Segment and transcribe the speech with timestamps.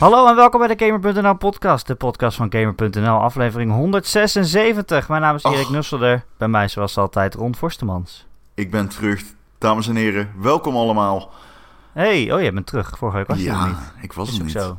[0.00, 5.08] Hallo en welkom bij de Gamer.nl podcast, de podcast van Gamer.nl, aflevering 176.
[5.08, 5.70] Mijn naam is Erik Och.
[5.70, 8.26] Nusselder, bij mij zoals altijd Ron Forstemans.
[8.54, 9.22] Ik ben terug,
[9.58, 10.30] dames en heren.
[10.38, 11.30] Welkom allemaal.
[11.92, 13.76] Hey, oh je bent terug, vorige week was je er ja, niet.
[14.00, 14.52] ik was er niet.
[14.52, 14.78] zo.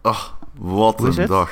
[0.00, 1.30] Ach, wat Hoe is een het?
[1.30, 1.50] dag.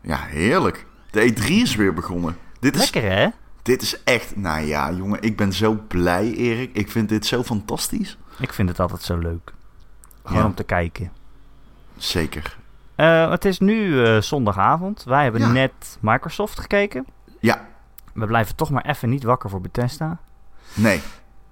[0.00, 0.86] Ja, heerlijk.
[1.10, 2.36] De E3 is weer begonnen.
[2.60, 3.28] Dit is, Lekker hè?
[3.62, 6.70] dit is echt, nou ja, jongen, ik ben zo blij, Erik.
[6.74, 8.18] Ik vind dit zo fantastisch.
[8.38, 9.52] Ik vind het altijd zo leuk.
[10.24, 11.12] Gewoon Ja, om te kijken.
[11.96, 12.56] Zeker.
[12.94, 15.04] Eh, het is nu eh, zondagavond.
[15.04, 15.50] Wij hebben Ja.
[15.52, 17.06] net Microsoft gekeken.
[17.40, 17.64] Ja,
[18.12, 20.18] We blijven toch maar even niet wakker voor Bethesda.
[20.74, 21.00] nee,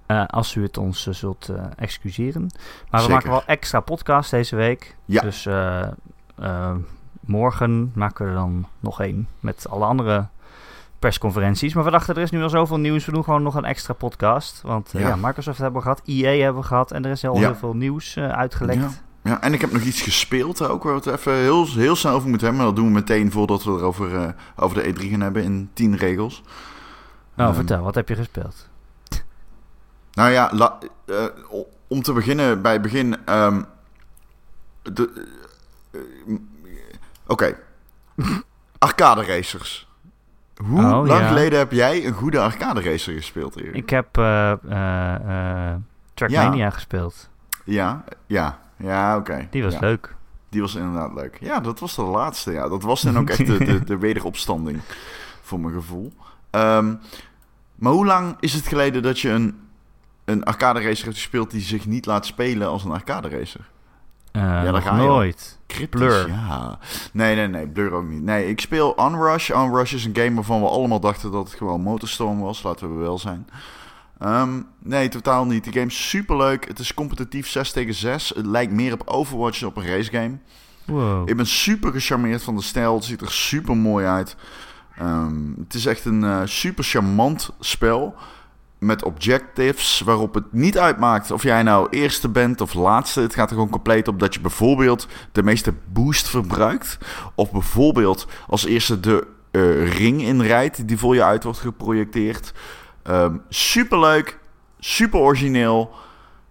[0.05, 2.49] Eh, als u het ons zult excuseren.
[2.89, 4.95] Maar we maken wel extra podcast deze week.
[5.05, 5.21] Ja.
[5.21, 5.47] Dus
[7.19, 10.25] morgen maken we er dan nog één met alle andere
[10.99, 11.73] persconferenties.
[11.73, 13.05] Maar we dachten, er is nu al zoveel nieuws.
[13.05, 14.61] We doen gewoon nog een extra podcast.
[14.61, 14.99] Want ja.
[14.99, 15.15] Ja.
[15.15, 16.91] Microsoft hebben we gehad, EA hebben we gehad.
[16.91, 17.31] En er is Ja.
[17.31, 19.03] heel veel nieuws uitgelekt.
[19.25, 19.41] Ja.
[19.41, 22.29] en ik heb nog iets gespeeld ook, waar we het even heel, heel snel over
[22.29, 22.65] moeten hebben.
[22.65, 25.43] Maar dat doen we meteen voordat we het over, eh, over de E3 gaan hebben
[25.43, 26.43] in 10 regels.
[27.35, 28.67] Nou, Ehm, vertel, wat heb je gespeeld?
[30.13, 31.25] Nou ja, la- eh,
[31.87, 33.17] om te beginnen bij het begin.
[33.25, 33.61] ehm,
[34.81, 35.25] de,
[35.91, 35.99] eh,
[37.27, 37.55] Oké.
[38.77, 39.87] arcade racers.
[40.55, 41.27] Hoe Oh, lang ja.
[41.27, 43.75] geleden heb jij een goede arcade racer gespeeld, Erik?
[43.75, 44.13] Ik heb
[46.13, 47.29] Trackmania gespeeld.
[47.63, 49.47] Ja, ja, ja, oké.
[49.51, 50.15] Die was Ja, leuk.
[50.49, 51.37] Die was inderdaad leuk.
[51.41, 52.51] Ja, dat was de laatste.
[52.51, 54.79] Ja, dat was dan ook echt de, de, de wederopstanding,
[55.41, 56.13] voor mijn gevoel.
[56.49, 56.93] Ehm,
[57.75, 59.59] maar hoe lang is het geleden dat je een,
[60.25, 63.69] een arcade racer hebt gespeeld die zich niet laat spelen als een arcade racer?
[64.31, 65.59] Eh, daar nog ga je nooit.
[65.67, 66.27] Cryptisch, Blur.
[66.27, 66.79] ja.
[67.13, 68.21] Nee, nee, nee, Blur ook niet.
[68.23, 69.49] Nee, ik speel Unrush.
[69.49, 72.63] Unrush is een game waarvan we allemaal dachten dat het gewoon Motorstorm was.
[72.63, 73.47] Laten we wel zijn.
[74.19, 75.63] Ehm, nee, totaal niet.
[75.63, 76.67] Die game is superleuk.
[76.67, 78.31] Het is competitief 6 tegen 6.
[78.35, 80.37] Het lijkt meer op Overwatch dan op een racegame.
[80.85, 81.29] Wow.
[81.29, 82.95] Ik ben super gecharmeerd van de stijl.
[82.95, 84.35] Het ziet er super mooi uit.
[84.97, 88.15] Ehm, het is echt een eh, super charmant spel.
[88.77, 93.21] Met objectives waarop het niet uitmaakt of jij nou eerste bent of laatste.
[93.21, 96.97] Het gaat er gewoon compleet op dat je bijvoorbeeld de meeste boost verbruikt.
[97.35, 102.53] Of bijvoorbeeld als eerste de eh, ring inrijdt die voor je uit wordt geprojecteerd.
[103.05, 104.39] Ehm superleuk,
[104.79, 105.91] super origineel.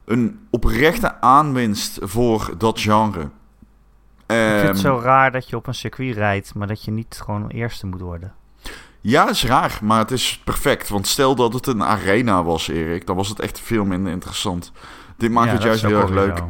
[0.05, 3.21] Een oprechte aanwinst voor dat genre.
[3.21, 3.29] Ik
[4.27, 7.21] vind het Ehm, zo raar dat je op een circuit rijdt, maar dat je niet
[7.25, 8.33] gewoon eerste moet worden.
[9.01, 10.89] Ja, is raar, maar het is perfect.
[10.89, 14.73] Want stel dat het een arena was, Erik, dan was het echt veel minder interessant.
[15.17, 16.43] Dit maakt Ja, het juist heel erg leuk.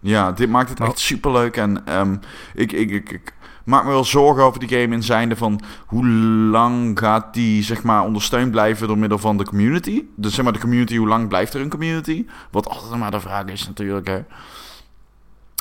[0.00, 1.56] Ja, dit maakt het Maar- echt superleuk.
[1.56, 2.16] En ehm,
[2.54, 3.32] ik, ik, ik, ik
[3.64, 7.82] maak me wel zorgen over die game in zijnde van hoe lang gaat die zeg
[7.82, 10.04] maar ondersteund blijven door middel van de community.
[10.16, 12.26] Dus zeg maar de community, hoe lang blijft er een community?
[12.50, 14.06] Wat altijd maar de vraag is natuurlijk.
[14.06, 14.20] Hè.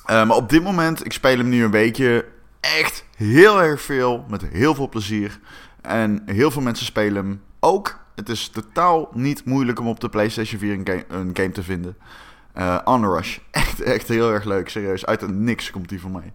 [0.05, 2.25] Eh, maar op dit moment, ik speel hem nu een weekje
[2.59, 5.39] echt heel erg veel, met heel veel plezier.
[5.81, 7.99] En heel veel mensen spelen hem ook.
[8.15, 10.73] Het is totaal niet moeilijk om op de PlayStation 4
[11.07, 11.97] een game, te vinden.
[12.53, 15.05] Eh Onrush, echt, echt heel erg leuk, serieus.
[15.05, 16.33] Uit het niks komt die voor mij.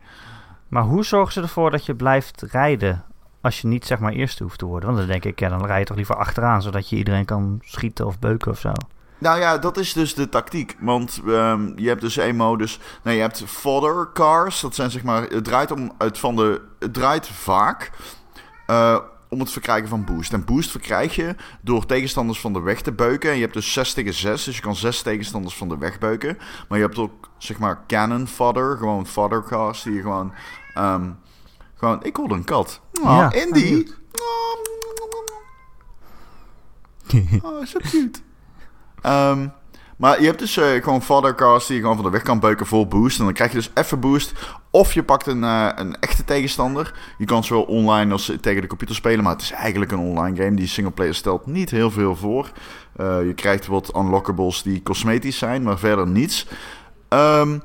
[0.68, 3.04] Maar hoe zorgen ze ervoor dat je blijft rijden
[3.40, 4.88] als je niet zeg maar eerste hoeft te worden?
[4.88, 7.58] Want dan denk ik, ja, dan rij je toch liever achteraan, zodat je iedereen kan
[7.64, 8.72] schieten of beuken of zo.
[9.18, 10.76] Nou ja, dat is dus de tactiek.
[10.80, 12.80] Want ehm, je hebt dus één modus.
[13.02, 14.60] Nee, je hebt fodder cars.
[14.60, 15.22] Dat zijn zeg maar.
[15.22, 16.60] Het draait om het van de.
[16.78, 17.90] Het draait vaak.
[18.66, 18.98] eh,
[19.28, 20.32] om het verkrijgen van boost.
[20.32, 23.30] En boost verkrijg je door tegenstanders van de weg te beuken.
[23.30, 24.44] En je hebt dus 6 tegen 6.
[24.44, 26.38] Dus je kan 6 tegenstanders van de weg beuken.
[26.68, 28.76] Maar je hebt ook zeg maar cannon fodder.
[28.76, 29.82] Gewoon fodder cars.
[29.82, 30.32] Die je gewoon.
[30.74, 31.10] ehm,
[31.74, 32.02] gewoon.
[32.04, 32.80] Ik hoorde een kat.
[33.00, 33.86] Oh, Ja, Indy.
[37.42, 38.18] Oh, zo cute.
[39.02, 39.48] Ehm,
[39.96, 42.66] maar je hebt dus eh, gewoon foddercars die je gewoon van de weg kan beuken
[42.66, 43.18] voor boost.
[43.18, 44.32] En dan krijg je dus even boost.
[44.70, 46.94] Of je pakt een, eh, een echte tegenstander.
[47.18, 49.24] Je kan zowel online als tegen de computer spelen.
[49.24, 50.56] Maar het is eigenlijk een online game.
[50.56, 52.50] Die singleplayer stelt niet heel veel voor.
[52.96, 56.46] Eh, je krijgt wat unlockables die cosmetisch zijn, maar verder niets.
[57.08, 57.58] Ehm,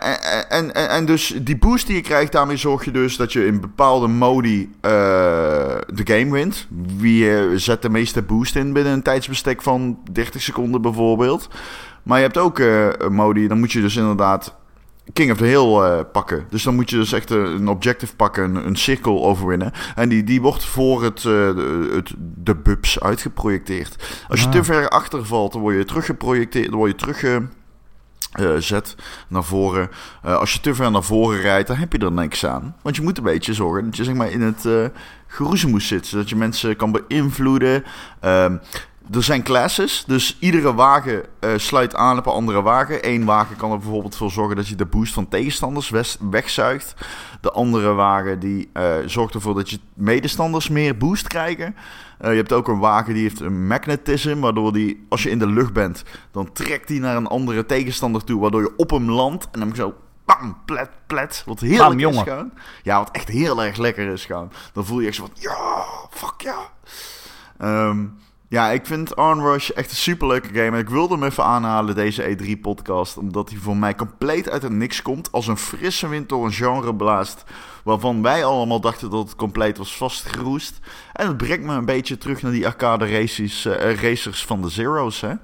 [0.00, 3.60] en, en, dus die boost die je krijgt, daarmee zorg je dus dat je in
[3.60, 4.90] bepaalde modi eh,
[5.86, 6.66] de game wint.
[6.96, 11.48] Wie eh, zet de meeste boost in binnen een tijdsbestek van 30 seconden bijvoorbeeld.
[12.02, 14.54] Maar je hebt ook een modi, dan moet je dus inderdaad
[15.12, 16.46] King of the Hill pakken.
[16.50, 19.72] Dus dan moet je dus echt een, objective pakken, een, een cirkel overwinnen.
[19.94, 24.24] En die, die wordt voor het, de, het, de bubs uitgeprojecteerd.
[24.28, 24.52] Als je Ah.
[24.52, 27.42] te ver achtervalt, dan word je teruggeprojecteerd, dan word je terugge
[28.32, 28.96] eh, zet
[29.28, 29.90] naar voren.
[30.22, 32.76] Eh, als je te ver naar voren rijdt, dan heb je er niks aan.
[32.82, 34.84] Want je moet een beetje zorgen dat je zeg maar, in het eh
[35.26, 36.06] geroezemoes zit.
[36.06, 37.84] Zodat je mensen kan beïnvloeden.
[39.10, 43.08] Er zijn classes, dus iedere wagen eh, sluit aan op een andere wagen.
[43.08, 45.92] Eén wagen kan er bijvoorbeeld voor zorgen dat je de boost van tegenstanders
[46.30, 46.94] wegzuigt.
[47.40, 51.76] De andere wagen die eh, zorgt ervoor dat je medestanders meer boost krijgen.
[52.18, 55.38] Eh, je hebt ook een wagen die heeft een magnetism, waardoor die, als je in
[55.38, 59.10] de lucht bent, dan trekt die naar een andere tegenstander toe, waardoor je op hem
[59.10, 59.48] landt.
[59.52, 59.94] En dan zo,
[60.24, 61.42] bam, plet, plet.
[61.46, 62.52] Wat heerlijk Bam, is gewoon.
[62.82, 64.52] Ja, wat echt heel erg lekker is gewoon.
[64.72, 66.70] Dan voel je echt zo van, ja, fuck ja.
[67.58, 68.04] Ehm,
[68.52, 70.70] ja, ik vind Onrush echt een superleuke game.
[70.70, 73.16] En ik wilde hem even aanhalen, deze E3-podcast.
[73.16, 75.32] Omdat hij voor mij compleet uit het niks komt.
[75.32, 77.44] Als een frisse wind door een genre blaast.
[77.84, 80.78] Waarvan wij allemaal dachten dat het compleet was vastgeroest.
[81.12, 84.68] En het brengt me een beetje terug naar die arcade races, eh, racers van de
[84.68, 85.20] Zero's.
[85.20, 85.34] Hè?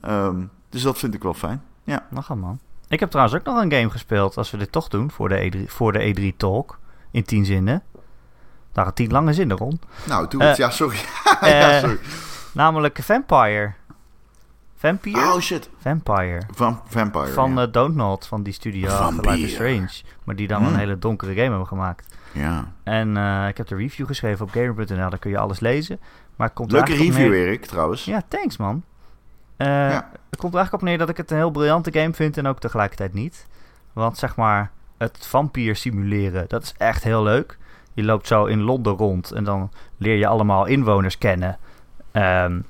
[0.00, 1.62] Ehm, dus dat vind ik wel fijn.
[1.84, 2.06] Ja.
[2.10, 2.58] Nog een man.
[2.88, 5.50] Ik heb trouwens ook nog een game gespeeld, als we dit toch doen, voor de
[5.50, 6.78] E3, voor de E3 Talk.
[7.10, 7.82] In tien zinnen.
[8.72, 9.82] Daar had tien lange zinnen rond.
[10.04, 10.50] Nou, doe het.
[10.50, 10.96] Eh, ja, sorry.
[11.40, 11.98] ja, eh, sorry.
[12.56, 13.72] Namelijk Vampire.
[14.76, 15.18] Vampire?
[15.32, 15.70] Oh shit.
[15.78, 16.42] Vampire.
[16.54, 17.26] Van Vampire.
[17.32, 17.66] Van ja.
[17.66, 19.30] uh, Donut, van die studio Vampire.
[19.34, 19.90] Life is Strange.
[20.24, 20.72] Maar die dan Hmm.
[20.72, 22.14] een hele donkere game hebben gemaakt.
[22.32, 22.72] ja.
[22.82, 26.00] En eh, ik heb de review geschreven op gamer.nl, daar kun je alles lezen.
[26.36, 28.04] Maar komt Leuke review, neer- Erik, trouwens.
[28.04, 28.82] Ja, thanks man.
[29.56, 30.10] Eh, Ja.
[30.30, 32.46] Het komt er eigenlijk op neer dat ik het een heel briljante game vind en
[32.46, 33.46] ook tegelijkertijd niet.
[33.92, 37.58] Want zeg maar, het vampier simuleren, dat is echt heel leuk.
[37.94, 41.58] Je loopt zo in Londen rond en dan leer je allemaal inwoners kennen.
[42.16, 42.60] Ehm,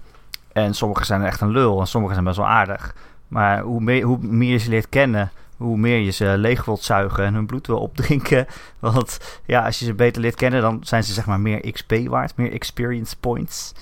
[0.53, 2.95] en sommigen zijn echt een lul en sommigen zijn best wel aardig.
[3.29, 6.83] Maar hoe meer, hoe meer je ze leert kennen, hoe meer je ze leeg wilt
[6.83, 8.47] zuigen en hun bloed wil opdrinken.
[8.79, 11.93] Want ja, als je ze beter leert kennen, dan zijn ze zeg maar meer XP
[12.09, 13.73] waard, meer experience points.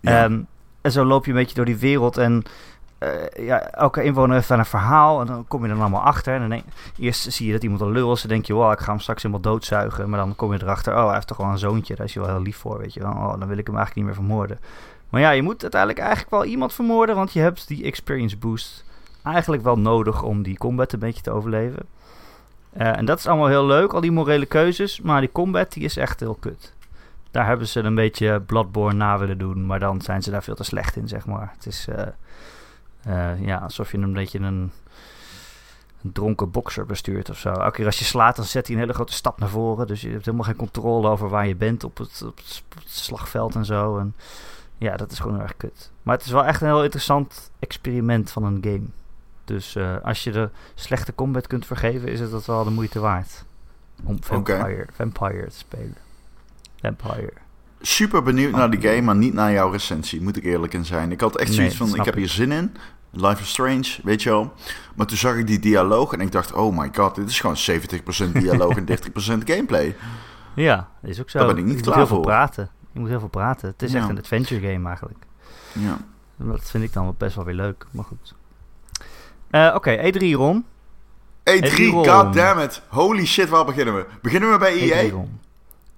[0.00, 0.24] Ja.
[0.24, 0.40] Ehm,
[0.80, 2.44] en zo loop je een beetje door die wereld en
[2.98, 6.02] eh, ja, elke inwoner heeft wel een verhaal en dan kom je er dan allemaal
[6.02, 6.34] achter.
[6.34, 6.64] En dan denk,
[6.98, 9.00] eerst zie je dat iemand een lul is, dan denk je, wow, ik ga hem
[9.00, 10.10] straks helemaal doodzuigen.
[10.10, 12.22] Maar dan kom je erachter, oh, hij heeft toch wel een zoontje, daar is hij
[12.22, 13.10] wel heel lief voor, weet je wel.
[13.10, 14.58] Oh, dan wil ik hem eigenlijk niet meer vermoorden.
[15.10, 18.84] Maar ja, je moet uiteindelijk eigenlijk wel iemand vermoorden, want je hebt die experience boost
[19.22, 21.86] eigenlijk wel nodig om die combat een beetje te overleven.
[22.72, 25.84] Eh, en dat is allemaal heel leuk, al die morele keuzes, maar die combat die
[25.84, 26.74] is echt heel kut.
[27.30, 30.54] Daar hebben ze een beetje Bloodborne na willen doen, maar dan zijn ze daar veel
[30.54, 31.52] te slecht in, zeg maar.
[31.54, 32.06] Het is eh,
[33.02, 34.72] eh, ja, alsof je een beetje een,
[36.02, 37.52] een dronken bokser bestuurt of zo.
[37.52, 39.86] Elke keer als je slaat, dan zet hij een hele grote stap naar voren.
[39.86, 42.74] Dus je hebt helemaal geen controle over waar je bent op het, op het, op
[42.74, 43.98] het slagveld en zo.
[43.98, 44.14] En
[44.80, 45.90] ja, dat is gewoon heel erg kut.
[46.02, 48.84] Maar het is wel echt een heel interessant experiment van een game.
[49.44, 53.00] Dus eh, als je de slechte combat kunt vergeven, is het dat wel de moeite
[53.00, 53.44] waard.
[54.04, 55.96] Om Vampire, Vampire te spelen.
[56.80, 57.32] Vampire.
[57.80, 61.12] Super benieuwd naar die game, maar niet naar jouw recensie, moet ik eerlijk in zijn.
[61.12, 62.76] Ik had echt zoiets van, ik heb hier zin in.
[63.10, 64.52] Life is Strange, weet je wel.
[64.94, 67.56] Maar toen zag ik die dialoog en ik dacht, oh my god, dit is gewoon
[68.28, 68.92] 70% dialoog en 30%
[69.44, 69.96] gameplay.
[70.54, 71.38] Ja, is ook zo.
[71.38, 72.20] Daar ben ik niet klaar voor.
[72.20, 72.70] praten.
[72.92, 73.68] Je moet heel veel praten.
[73.68, 73.98] Het is Ja.
[73.98, 75.24] echt een adventure game eigenlijk.
[75.72, 75.96] Ja.
[76.36, 78.34] Dat vind ik dan wel best wel weer leuk, maar goed.
[79.50, 80.64] Eh, Oké, E3 Ron.
[81.44, 82.08] E3, Ron.
[82.08, 82.82] god damn it.
[82.88, 84.06] Holy shit, waar beginnen we?
[84.22, 85.10] Beginnen we bij E3 EA?
[85.10, 85.40] Ron.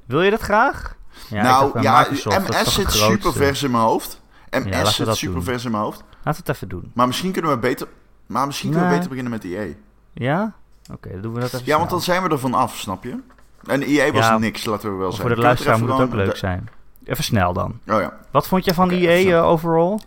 [0.04, 0.96] Wil je dat graag?
[1.28, 4.20] Ja, nou bij ja, Microsoft, MS zit super vers in mijn hoofd.
[4.50, 5.44] MS zit super doen.
[5.44, 5.98] vers in mijn hoofd.
[6.22, 6.90] Laten we het even doen.
[6.94, 7.88] Maar misschien kunnen we beter,
[8.26, 9.66] maar misschien kunnen we beter beginnen met EA.
[10.12, 10.52] Ja?
[10.92, 13.04] Oké, dan doen we dat even Ja, want dan zijn we er van af, snap
[13.04, 13.18] je?
[13.66, 15.28] En EA was Ja, niks, laten we wel Voor zeggen.
[15.28, 16.68] de Kunnen we luisteraar er moet het ook leuk zijn.
[17.04, 17.81] Even snel dan.
[17.87, 18.19] Oh ja.
[18.31, 19.99] Wat vond je van Oké, EA eh, overall?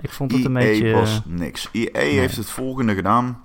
[0.00, 0.92] Ik vond het een EA beetje...
[0.92, 1.68] was niks.
[1.72, 3.42] EA heeft het volgende gedaan.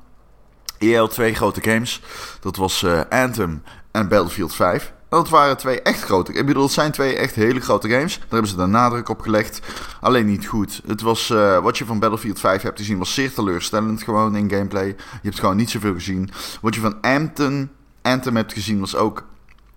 [0.77, 2.01] EA had twee grote games.
[2.39, 4.93] Dat was eh, Anthem en Battlefield 5.
[5.09, 6.33] En dat waren twee echt grote.
[6.33, 8.17] Ik bedoel, het zijn twee echt hele grote games.
[8.17, 9.59] Daar hebben ze de nadruk op gelegd.
[10.01, 10.81] Alleen niet goed.
[10.85, 14.49] Het was, eh, wat je van Battlefield 5 hebt gezien, was zeer teleurstellend gewoon in
[14.49, 14.87] gameplay.
[14.87, 16.29] Je hebt gewoon niet zoveel gezien.
[16.61, 17.71] Wat je van Anthem,
[18.01, 19.25] Anthem hebt gezien, was ook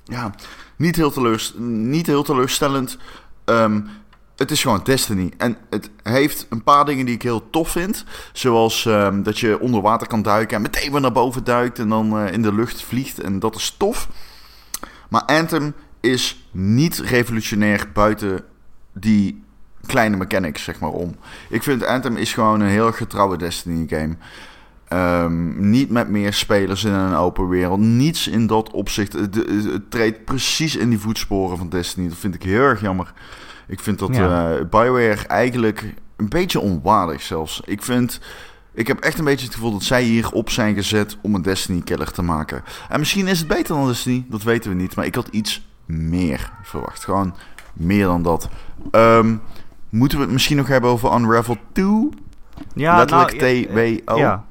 [0.05, 0.35] ja,
[0.79, 2.99] niet, heel teleurst niet heel teleurstellend.
[3.45, 3.81] Ehm,
[4.37, 5.33] het is gewoon Destiny.
[5.37, 8.05] En het heeft een paar dingen die ik heel tof vind.
[8.33, 11.89] Zoals ehm, dat je onder water kan duiken en meteen weer naar boven duikt en
[11.89, 13.21] dan eh, in de lucht vliegt.
[13.21, 14.09] En dat is tof.
[15.09, 18.45] Maar Anthem is niet revolutionair buiten
[18.93, 19.43] die
[19.87, 21.17] kleine mechanics, zeg maar, om.
[21.49, 24.17] Ik vind Anthem is gewoon een heel getrouwe Destiny game.
[24.89, 27.81] Ehm, niet met meer spelers in een open wereld.
[27.81, 29.13] Niets in dat opzicht.
[29.13, 32.09] Het, treedt precies in die voetsporen van Destiny.
[32.09, 33.13] Dat vind ik heel erg jammer.
[33.67, 34.53] Ik vind dat Ja.
[34.55, 37.63] eh, BioWare eigenlijk een beetje onwaardig zelfs.
[37.65, 38.21] Ik vind...
[38.75, 41.43] Ik heb echt een beetje het gevoel dat zij hier op zijn gezet om een
[41.43, 42.63] Destiny-killer te maken.
[42.89, 44.97] En misschien is het beter dan Destiny, dat weten we niet.
[44.97, 47.05] Maar ik had iets meer verwacht.
[47.05, 47.35] Gewoon
[47.73, 48.49] meer dan dat.
[48.91, 49.37] Ehm,
[49.89, 52.09] moeten we het misschien nog hebben over Unravel 2?
[52.75, 53.67] Ja, Letterlijk nou,
[54.05, 54.17] TWO.
[54.19, 54.45] Ja.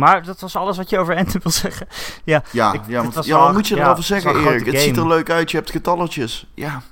[0.00, 1.86] Maar dat was alles wat je over Anthem wil zeggen.
[2.24, 4.66] Ja, Ja, Ik- ja, want, was ja wel- wat moet je ja, erover zeggen, Erik?
[4.66, 6.46] Het ziet er leuk uit, je hebt getalletjes.
[6.54, 6.82] Ja,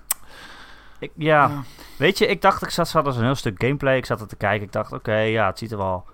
[0.98, 1.62] ik, ja, Ja.
[1.96, 3.96] Weet je, ik dacht, ik zat, zat als een heel stuk gameplay.
[3.96, 4.66] Ik zat er te kijken.
[4.66, 6.04] Ik dacht, oké, ja, het ziet er wel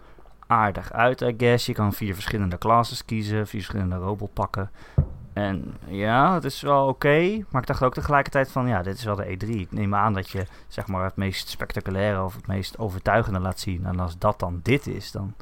[0.46, 1.66] aardig uit, I guess.
[1.66, 4.70] Je kan vier verschillende classes kiezen, vier verschillende robotpakken.
[5.32, 7.44] En ja, het is wel oké.
[7.50, 9.48] maar ik dacht ook tegelijkertijd van, ja, dit is wel de E3.
[9.50, 13.60] Ik neem aan dat je, zeg maar, het meest spectaculaire of het meest overtuigende laat
[13.60, 13.84] zien.
[13.86, 15.34] En als dat dan dit is, dan,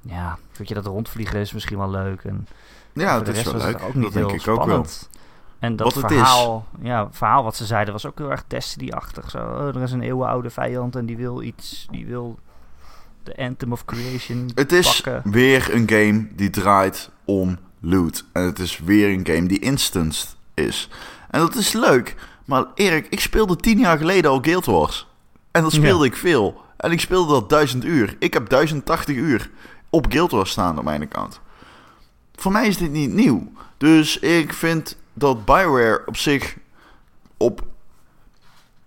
[0.00, 2.22] ja, weet je, dat rondvliegen is misschien wel leuk.
[2.24, 2.46] En
[2.92, 3.82] ja, het is wel leuk.
[3.82, 4.64] ook niet dat denk heel ik ook wel.
[4.64, 5.08] spannend.
[5.58, 6.16] En dat Wat het is.
[6.18, 9.30] verhaal, ja, het verhaal wat ze zeiden was ook heel erg Destiny-achtig.
[9.30, 12.38] Zo, oh, er is een eeuwenoude vijand en die wil iets, die wil
[13.22, 15.30] de Anthem of Creation Het is pakken.
[15.30, 18.24] weer een game die draait om loot.
[18.32, 20.88] En het is weer een game die instanced is.
[21.30, 22.14] En dat is leuk.
[22.44, 25.06] Maar Erik, ik speelde tien jaar geleden al Guild Wars.
[25.50, 26.60] En dat speelde ik veel.
[26.76, 28.16] En ik speelde dat duizend uur.
[28.18, 29.50] Ik heb 1080 uur
[29.90, 31.40] op Guild Wars staan op mijn account.
[32.34, 33.52] Voor mij is dit niet nieuw.
[33.76, 36.56] Dus ik vind dat Bioware op zich
[37.36, 37.66] op...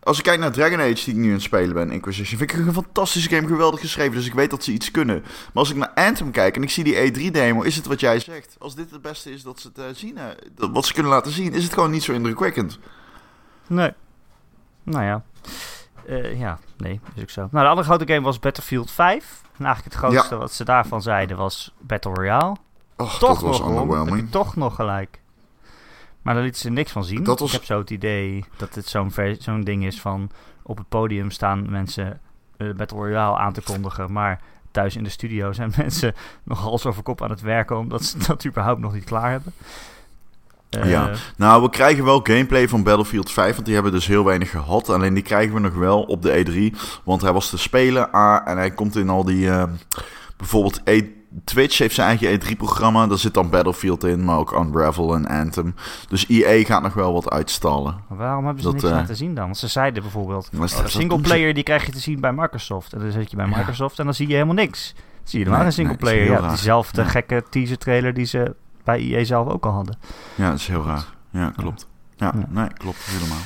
[0.03, 2.51] Als ik kijk naar Dragon Age die ik nu aan het spelen ben, Inquisition, vind
[2.51, 4.13] ik een fantastische game, geweldig geschreven.
[4.13, 5.21] Dus ik weet dat ze iets kunnen.
[5.21, 8.19] Maar als ik naar Anthem kijk en ik zie die E3-demo, is het wat jij
[8.19, 8.55] zegt.
[8.59, 11.31] Als dit het beste is dat ze het eh, zien, eh, wat ze kunnen laten
[11.31, 12.79] zien, is het gewoon niet zo indrukwekkend.
[13.67, 13.93] Nee.
[14.83, 15.23] Nou ja.
[16.11, 17.41] Eh, ja, nee, is ook zo.
[17.51, 19.41] Nou, de andere grote game was Battlefield 5.
[19.57, 22.55] En eigenlijk het grootste wat ze daarvan zeiden was Battle Royale.
[22.97, 24.31] Och, toch dat was nog, underwhelming.
[24.31, 25.19] toch nog gelijk.
[26.21, 27.23] Maar daar lieten ze niks van zien.
[27.23, 30.31] Was- Ik heb zo het idee dat dit zo'n zo'n ding is van...
[30.63, 32.19] op het podium staan mensen
[32.57, 34.11] eh, Battle Royale aan te kondigen...
[34.11, 34.39] maar
[34.71, 36.13] thuis in de studio zijn mensen
[36.43, 37.77] nog hals over kop aan het werken...
[37.77, 39.53] omdat ze dat überhaupt nog niet klaar hebben.
[40.79, 41.09] Eh, Ja.
[41.37, 44.89] Nou, we krijgen wel gameplay van Battlefield 5, want die hebben dus heel weinig gehad.
[44.89, 48.11] Alleen die krijgen we nog wel op de E3, want hij was te spelen.
[48.11, 49.49] Ah, en hij komt in al die...
[49.49, 49.63] eh,
[50.37, 51.01] bijvoorbeeld E
[51.43, 53.07] Twitch heeft zijn eigen E3-programma.
[53.07, 55.75] Daar zit dan Battlefield in, maar ook Unravel en Anthem.
[56.09, 57.95] Dus EA gaat nog wel wat uitstallen.
[58.09, 59.43] Maar waarom hebben ze Dat, niks eh, laten zien dan?
[59.45, 60.49] Want ze zeiden bijvoorbeeld...
[60.51, 62.93] Maar Oh, dat- de singleplayer die krijg je te zien bij Microsoft.
[62.93, 63.57] En dan zit je bij Ja.
[63.57, 64.93] Microsoft en dan zie je helemaal niks.
[64.95, 66.37] Dan zie je helemaal Nee, geen nee, dat is singleplayer.
[66.39, 67.07] heel ja, diezelfde Ja.
[67.07, 69.97] gekke teaser trailer die ze bij EA zelf ook al hadden.
[70.35, 71.05] Ja, dat is heel raar.
[71.29, 71.87] Ja, klopt.
[72.15, 72.45] Ja, Ja.
[72.49, 73.37] nee, klopt helemaal.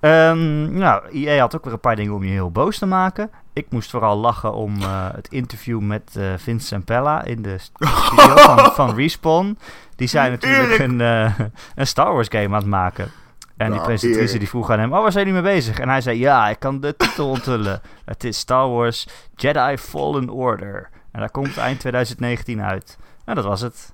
[0.00, 3.30] Ehm, nou, EA had ook weer een paar dingen om je heel boos te maken.
[3.52, 8.36] Ik moest vooral lachen om eh, het interview met eh Vince Zampella in de studio
[8.36, 9.58] van, van Respawn.
[9.96, 11.38] Die zijn natuurlijk een, eh,
[11.74, 13.10] een Star Wars game aan het maken.
[13.56, 15.78] En die Nou, presentatrice die vroeg aan hem, oh waar zijn jullie mee bezig?
[15.78, 17.80] En hij zei, ja, ik kan de titel onthullen.
[18.04, 20.90] Het is Star Wars Jedi Fallen Order.
[21.12, 22.98] En dat komt eind 2019 uit.
[23.24, 23.92] En dat was het.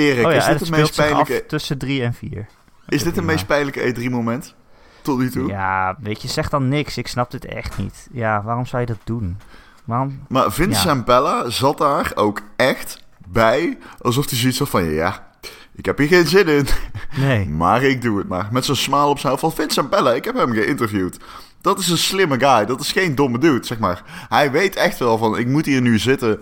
[0.00, 2.46] Erik, oh ja, is dit het het meest pijnlijke, tussen 3 en 4.
[2.88, 3.26] is dit een prima.
[3.32, 4.54] meest pijnlijke E3-moment?
[5.02, 5.48] Tot nu toe?
[5.48, 6.96] Ja, weet je, zeg dan niks.
[6.96, 8.08] Ik snap dit echt niet.
[8.12, 9.38] Ja, waarom zou je dat doen?
[9.84, 10.20] Waarom?
[10.28, 11.02] Maar Vince Ja.
[11.02, 15.28] Bella zat daar ook echt bij, alsof hij zoiets had van, ja,
[15.74, 16.66] ik heb hier geen zin in,
[17.26, 17.48] Nee.
[17.48, 18.48] maar ik doe het maar.
[18.50, 21.18] Met zo'n smile op zijn hoofd van Vince en Bella, ik heb hem geïnterviewd.
[21.60, 24.02] Dat is een slimme guy, dat is geen domme dude, zeg maar.
[24.28, 26.40] Hij weet echt wel van, ik moet hier nu zitten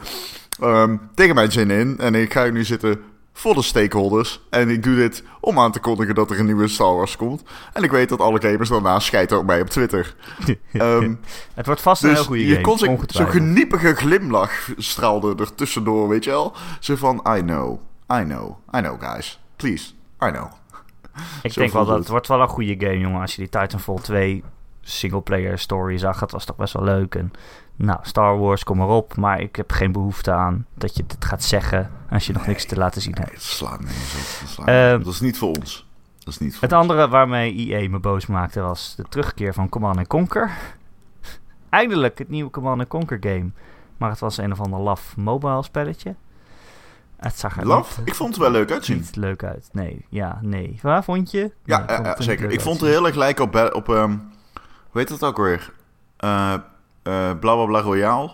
[0.61, 3.01] ehm, tegen mijn zin in en ik ga hier nu zitten
[3.33, 4.41] voor de stakeholders.
[4.51, 7.43] En ik doe dit om aan te kondigen dat er een nieuwe Star Wars komt.
[7.73, 10.15] En ik weet dat alle gamers daarna scheiden op mij op Twitter.
[10.73, 11.15] Ehm,
[11.55, 12.65] het wordt vast een heel dus goede je game.
[12.65, 16.53] kon zo- zo'n geniepige glimlach straalde er tussendoor, weet je wel?
[16.81, 17.81] Zo van, I know,
[18.13, 19.41] I know, I know guys.
[19.57, 19.91] Please,
[20.23, 20.47] I know.
[21.43, 21.99] Ik zo denk wel dat het.
[22.03, 23.21] het wordt wel een goede game, jongen.
[23.21, 24.45] Als je die Titanfall 2
[24.81, 27.15] singleplayer story zag, dat was toch best wel leuk.
[27.15, 27.33] En
[27.79, 29.17] nou, Star Wars, kom maar op.
[29.17, 32.65] Maar ik heb geen behoefte aan dat je dit gaat zeggen als je nog niks
[32.65, 33.35] te laten zien Nee, hebt.
[33.35, 34.41] het slaat nergens op.
[34.41, 35.87] Dat, slaat Ehm, dat is niet voor ons.
[36.19, 39.69] Dat is niet voor Het andere waarmee EA me boos maakte was de terugkeer van
[39.69, 40.51] Command Conquer.
[41.71, 43.51] Eindelijk het nieuwe Command Conquer game.
[43.97, 46.15] Maar het was een of ander laf mobile spelletje.
[47.17, 48.97] Het zag er niet, Ik vond het wel leuk uitzien.
[48.97, 49.69] niet leuk uit.
[49.73, 50.79] Nee, ja, nee.
[50.83, 51.53] Waar vond je?
[51.65, 52.45] Ja, Nee, ik eh, vond eh, er zeker.
[52.47, 54.11] niet Ik vond het heel erg lijken op, op ehm,
[54.91, 55.73] hoe heet dat ook weer?
[56.17, 56.61] Eh eh
[57.03, 58.31] bla bla bla Royale.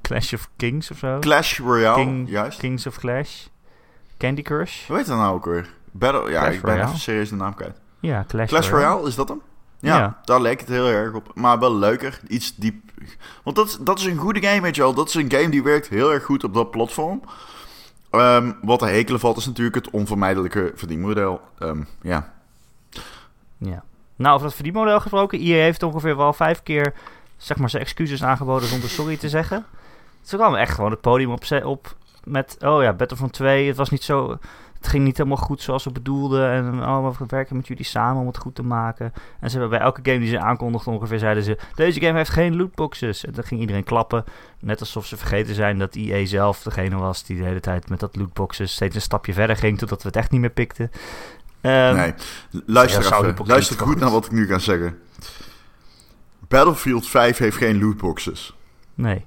[0.00, 1.18] Clash of Kings of zo.
[1.18, 2.58] Clash Royale, King- juist.
[2.58, 3.46] Kings of Clash.
[4.18, 4.86] Candy Crush.
[4.86, 5.68] Hoe heet dat nou ook weer?
[5.90, 6.88] Battle, ja, Clash ik ben Royale.
[6.88, 7.80] even serieus de naam kwijt.
[8.00, 9.40] Ja, Clash, Clash Royale, is dat hem?
[9.78, 10.20] Ja, Ja.
[10.24, 11.30] daar lijkt het heel erg op.
[11.34, 12.90] Maar wel leuker, iets diep.
[13.42, 14.94] Want dat, dat is een goede game, weet je wel.
[14.94, 17.22] Dat is een game die werkt heel erg goed op dat platform.
[18.10, 21.40] Ehm, wat te hekelen valt is natuurlijk het onvermijdelijke verdienmodel.
[21.58, 22.32] Ehm, ja.
[23.58, 23.82] Ja.
[24.16, 25.38] Nou, over dat verdienmodel gesproken.
[25.38, 26.94] EA heeft ongeveer wel vijf keer
[27.40, 29.64] zeg maar, zijn excuses aangeboden zonder sorry te zeggen.
[30.22, 32.56] Ze kwamen echt gewoon het podium op, ze- op met...
[32.60, 34.38] Oh ja, Battlefront 2, het was niet zo...
[34.78, 36.50] Het ging niet helemaal goed zoals we bedoelden.
[36.50, 39.12] En oh, we werken met jullie samen om het goed te maken.
[39.40, 41.58] En ze hebben bij elke game die ze aankondigden ongeveer zeiden ze...
[41.74, 43.24] Deze game heeft geen lootboxes.
[43.24, 44.24] En dan ging iedereen klappen.
[44.60, 48.00] Net alsof ze vergeten zijn dat EA zelf degene was die de hele tijd met
[48.00, 49.78] dat lootboxes steeds een stapje verder ging.
[49.78, 50.90] Totdat we het echt niet meer pikten.
[51.60, 52.14] Ehm, nee,
[52.66, 53.34] luister even.
[53.46, 54.98] Luister goed naar wat ik nu ga zeggen.
[56.50, 58.56] Battlefield 5 heeft geen lootboxes.
[58.94, 59.24] Nee.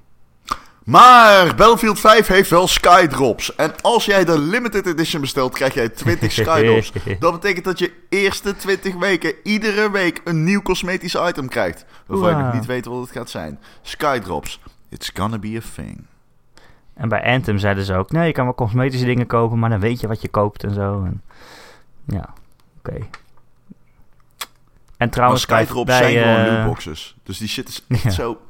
[0.84, 3.54] Maar Battlefield 5 heeft wel skydrops.
[3.54, 6.92] En als jij de limited edition bestelt, krijg jij 20 skydrops.
[7.18, 11.84] Dat betekent dat je eerste 20 weken iedere week een nieuw cosmetisch item krijgt.
[12.06, 13.58] Waarvan je nog niet weet wat het gaat zijn.
[13.82, 14.60] Skydrops.
[14.88, 16.06] It's gonna be a thing.
[16.94, 18.10] En bij Anthem zeiden ze ook...
[18.10, 19.58] Nee, je kan wel cosmetische dingen kopen...
[19.58, 21.04] maar dan weet je wat je koopt en zo.
[21.04, 21.22] En,
[22.06, 22.34] ja,
[22.78, 22.98] oké.
[25.04, 27.16] En Maar trouwens, skydrops bij, zijn gewoon eh, lootboxes.
[27.22, 28.10] Dus die shit is echt Ja.
[28.10, 28.40] zo...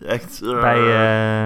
[0.00, 0.40] echt...
[0.42, 0.78] eh, bij,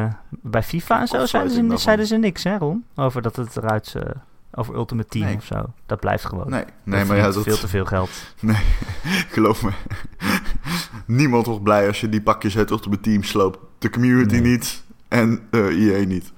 [0.04, 2.84] eh, bij FIFA en zo zeiden ze, zeiden ze niks, hè Ron?
[2.94, 3.94] Over dat het eruit...
[3.96, 4.10] eh,
[4.54, 5.36] over Ultimate Team Nee.
[5.36, 5.64] of zo.
[5.86, 6.50] Dat blijft gewoon.
[6.50, 7.42] Nee, Dat nee maar ja, dat...
[7.42, 8.10] veel te veel geld.
[9.34, 9.70] Geloof me.
[11.06, 13.58] Niemand wordt blij als je die pakjes uit op het team sloopt.
[13.78, 14.50] De community Nee.
[14.50, 14.84] niet.
[15.08, 15.60] En eh
[16.00, 16.32] EA niet.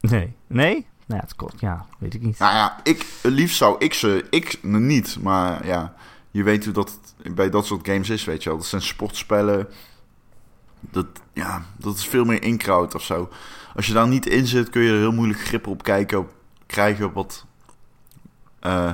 [0.00, 0.32] Nee.
[0.46, 0.86] Nee?
[1.06, 1.60] Nou ja, het kost...
[1.60, 2.38] Ja, weet ik niet.
[2.38, 4.24] Nou ja, ik, liefst zou ik ze...
[4.30, 5.94] Ik niet, maar ja...
[6.30, 6.98] Je weet hoe dat
[7.34, 8.58] bij dat soort games is, weet je wel.
[8.58, 9.68] Dat zijn sportspellen.
[10.80, 13.28] Dat, ja, dat is veel meer inkraut of zo.
[13.76, 16.18] Als je daar niet in zit, kun je er heel moeilijk grip op kijken...
[16.18, 16.34] Op,
[16.66, 17.44] krijgen op wat...
[18.60, 18.92] eh,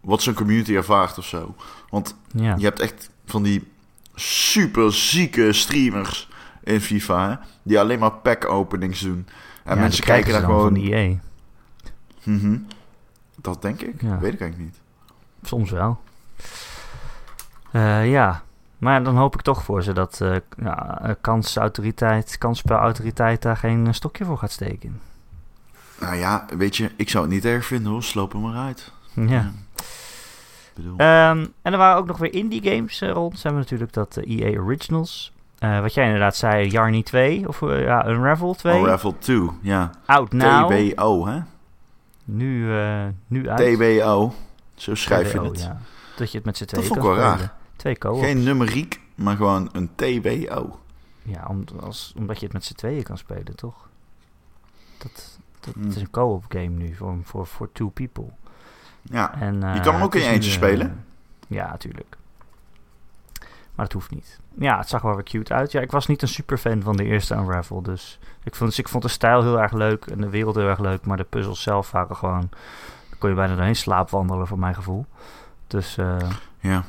[0.00, 1.54] wat zo'n community ervaart of zo.
[1.90, 2.54] Want Ja.
[2.58, 3.68] je hebt echt van die
[4.14, 6.28] super zieke streamers
[6.64, 9.26] in FIFA, hè, die alleen maar pack openings doen.
[9.64, 10.74] En Ja, mensen kijken daar gewoon...
[10.74, 11.16] Van E EA.
[12.22, 12.58] Mhm.
[13.36, 14.02] Dat denk ik.
[14.02, 14.18] Ja.
[14.18, 14.80] Weet ik eigenlijk niet.
[15.42, 16.00] Soms wel.
[17.70, 18.42] Eh, ja,
[18.78, 23.94] maar dan hoop ik toch voor ze dat eh ja, eh, kansautoriteit, kansspelautoriteit daar geen
[23.94, 25.00] stokje voor gaat steken.
[26.00, 28.02] Nou ja, weet je, ik zou het niet erg vinden hoor.
[28.02, 28.92] Sloop hem maar uit.
[29.14, 29.52] Ja.
[30.96, 33.34] Ehm, en er waren ook nog weer indie games rond.
[33.34, 35.32] Ze hebben natuurlijk dat EA Originals.
[35.60, 38.78] Eh, wat jij inderdaad zei, Yarny 2 of eh, ja, Unravel 2.
[38.78, 39.90] Unravel 2, ja.
[40.06, 40.70] Out now.
[40.72, 41.40] TBO, hè?
[42.24, 43.74] Nu, eh, nu uit.
[43.74, 44.32] TBO.
[44.74, 45.60] Zo schrijf je het.
[45.60, 45.80] Ja.
[46.16, 47.54] Dat je het met z'n tweeën vond ik wel raar.
[47.76, 50.78] Twee co Geen numeriek, maar gewoon een TBO.
[51.22, 53.88] Ja, om, als, omdat je het met z'n tweeën kan spelen, toch?
[54.98, 55.88] Dat, dat Hmm.
[55.88, 58.26] is een co-op game nu voor, voor, voor two people.
[59.02, 61.04] Ja, En, Je kan hem ook in eentje spelen?
[61.48, 62.16] ja, natuurlijk.
[63.74, 64.38] Maar het hoeft niet.
[64.60, 65.72] Ja, het zag wel weer cute uit.
[65.72, 68.78] Ja, ik was niet een super fan van de eerste Unravel, dus ik vond, dus
[68.78, 71.24] ik vond de stijl heel erg leuk en de wereld heel erg leuk, maar de
[71.24, 72.48] puzzels zelf waren gewoon...
[73.10, 75.06] Daar kon je bijna doorheen slaapwandelen, voor mijn gevoel.
[75.66, 76.16] Dus eh,
[76.60, 76.84] ja.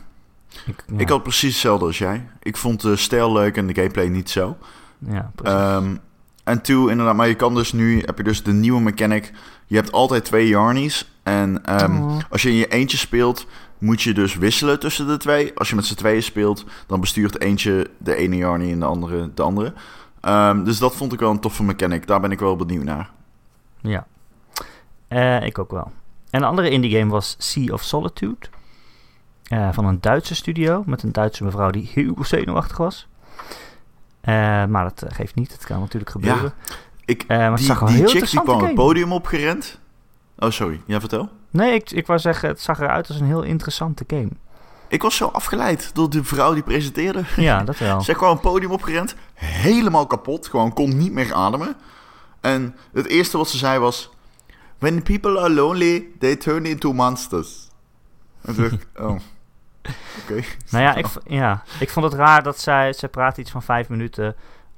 [0.65, 2.27] ik, ja, Ik had precies hetzelfde als jij.
[2.39, 4.57] Ik vond de stijl leuk en de gameplay niet zo.
[4.97, 5.59] ja, precies.
[5.59, 5.95] Ehm,
[6.43, 9.31] en two, inderdaad, maar je kan dus nu, heb je dus de nieuwe mechanic.
[9.65, 11.11] Je hebt altijd twee Yarnies.
[11.23, 12.17] En ehm, Oh.
[12.29, 13.47] als je in je eentje speelt,
[13.81, 15.51] moet je dus wisselen tussen de twee.
[15.55, 19.33] Als je met z'n tweeën speelt, dan bestuurt eentje de ene Yarnie en de andere
[19.33, 19.73] de andere.
[20.21, 22.07] Ehm, dus dat vond ik wel een toffe mechanic.
[22.07, 23.09] Daar ben ik wel benieuwd naar.
[23.81, 24.07] Ja,
[25.07, 25.91] Eh, ik ook wel.
[26.29, 28.47] En een andere indie game was Sea of Solitude.
[29.43, 30.83] Eh, van een Duitse studio.
[30.85, 33.07] Met een Duitse mevrouw die heel zenuwachtig was.
[34.21, 34.33] Eh,
[34.65, 35.51] maar dat geeft niet.
[35.51, 36.53] Het kan natuurlijk gebeuren.
[37.05, 39.79] Ik, het die zag die heel chick die kwam het podium opgerend.
[40.37, 40.81] Oh, sorry.
[40.85, 41.29] Ja, vertel.
[41.51, 44.29] Nee, ik, ik wou zeggen, het zag eruit als een heel interessante game.
[44.87, 47.23] Ik was zo afgeleid door de vrouw die presenteerde.
[47.35, 48.01] Ja, dat wel.
[48.11, 51.75] Zij kwam een podium opgerend, helemaal kapot, gewoon kon niet meer ademen.
[52.41, 54.09] En het eerste wat ze zei was:
[54.77, 57.69] When people are lonely, they turn into monsters.
[58.41, 59.19] En toen dacht ik, oh,
[60.21, 60.43] oké.
[60.69, 62.93] Nou ja ik, ja, ik vond het raar dat zij...
[62.93, 64.35] Zij praat iets van vijf minuten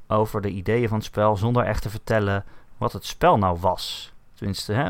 [0.07, 1.37] over de ideeën van het spel...
[1.37, 2.45] zonder echt te vertellen
[2.77, 4.12] wat het spel nou was.
[4.43, 4.89] Tenminste, hè,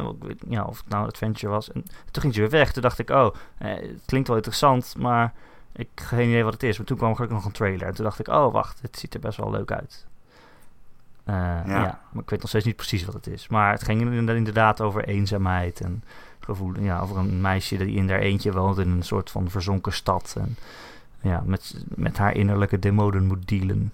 [0.50, 1.72] ja, of het nou adventure was.
[1.72, 2.72] En toen ging ze weer weg.
[2.72, 4.96] Toen dacht ik, oh, eh, het klinkt wel interessant...
[4.98, 5.34] maar
[5.72, 6.78] ik heb geen idee wat het is.
[6.78, 7.88] Maar toen kwam gelukkig nog een trailer.
[7.88, 10.06] En toen dacht ik, oh, wacht, het ziet er best wel leuk uit.
[11.24, 11.36] Eh,
[11.66, 12.00] ja.
[12.12, 13.48] maar ik weet nog steeds niet precies wat het is.
[13.48, 16.04] Maar het ging inderdaad- inderdaad over eenzaamheid en
[16.40, 19.94] gevoel, ja, over een meisje die in haar eentje woont in een soort van verzonken
[19.94, 20.36] stad.
[20.38, 20.58] En
[21.22, 23.92] ja, met, met haar innerlijke demonen moet dealen.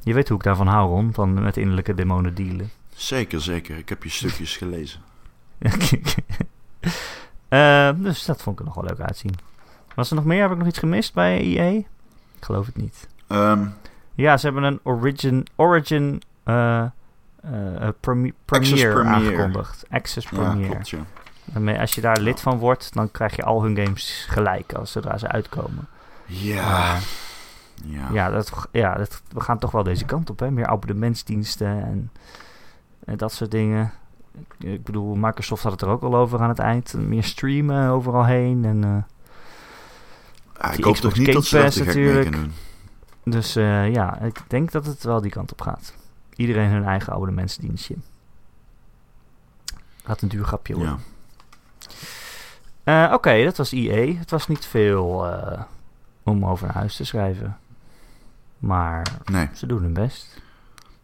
[0.00, 2.70] Je weet hoe ik daarvan hou, Ron, van met innerlijke demonen dealen.
[2.94, 3.76] Zeker, zeker.
[3.78, 5.00] Ik heb je stukjes gelezen.
[7.48, 9.34] Eh, dus dat vond ik er nog wel leuk uitzien.
[9.94, 10.42] Was er nog meer?
[10.42, 11.70] Heb ik nog iets gemist bij EA?
[11.70, 11.86] Ik
[12.40, 13.08] geloof het niet.
[13.26, 13.66] Ehm,
[14.14, 16.80] Ja, ze hebben een Origin, Origin eh,
[17.42, 19.04] eh, premi- Premiere Premiere.
[19.04, 19.84] aangekondigd.
[19.90, 20.98] Access ja, klopt, ja.
[21.44, 24.92] Daarmee, als je daar lid van wordt, dan krijg je al hun games gelijk als
[24.92, 25.88] zodra ze uitkomen.
[26.26, 26.98] Ja.
[27.84, 28.08] Ja.
[28.12, 30.50] Ja, dat, ja dat, we gaan toch wel deze kant op, hè?
[30.50, 32.10] Meer abonnementsdiensten en, en
[33.04, 33.92] dat soort dingen.
[34.58, 36.94] Ik, bedoel, Microsoft had het er ook al over aan het eind.
[36.94, 38.64] Meer streamen overal heen.
[38.64, 39.06] En,
[40.56, 42.32] Ah, ik hoop toch niet dat ze dat mee natuurlijk.
[42.32, 42.52] doen.
[43.24, 45.94] dus eh, ja, ik denk dat het wel die kant op gaat.
[46.34, 47.96] Iedereen hun eigen abonnementsdienstje.
[50.04, 50.98] Gaat een duur grapje worden.
[52.84, 53.06] Ja.
[53.08, 54.14] Eh, Oké, dat was EA.
[54.18, 55.26] Het was niet veel,
[56.22, 57.58] om over een huis te schrijven.
[58.58, 59.48] Maar Nee.
[59.54, 60.42] ze doen hun best.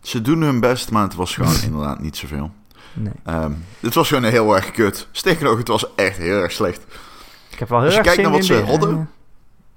[0.01, 2.51] Ze doen hun best, maar het was gewoon inderdaad niet zoveel.
[2.93, 3.13] Nee.
[3.25, 5.09] Ehm het was gewoon heel erg kut.
[5.13, 6.85] Sterker nog, het was echt heel erg slecht.
[7.51, 9.09] Ik heb wel heel Als je erg kijkt zin naar wat ze de- hadden-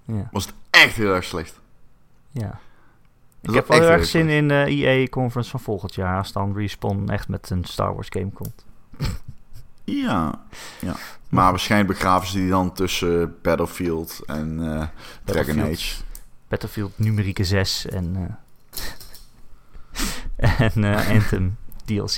[0.06, 1.60] eh, ja, Was het echt heel erg slecht.
[2.32, 2.60] ja.
[3.42, 6.18] Ik heb wel heel erg zin in de EA-conference van volgend jaar.
[6.18, 8.66] Als dan Respawn echt met een Star Wars game komt.
[9.84, 10.40] Ja,
[10.80, 10.96] ja.
[11.30, 14.88] Maar waarschijnlijk begraven ze die dan tussen Battlefield en eh,
[15.24, 15.62] Dragon.
[15.62, 15.96] Age.
[16.48, 18.36] Battlefield numerieke 6 en, eh,
[20.60, 22.18] en eh, Anthem DLC.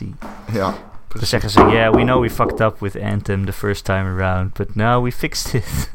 [0.52, 0.74] Ja,
[1.08, 4.54] Dan zeggen ze, yeah, we know we fucked up with Anthem the first time around,
[4.54, 5.90] but now we fixed it.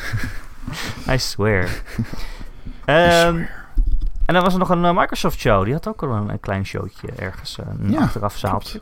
[1.14, 1.68] I swear.
[2.84, 3.36] Ehm,
[4.26, 5.64] en dan was er nog een eh, Microsoft show.
[5.64, 7.58] Die had ook al een, een klein showtje ergens.
[7.58, 8.80] eh, een Ja, achteraf zaaltje.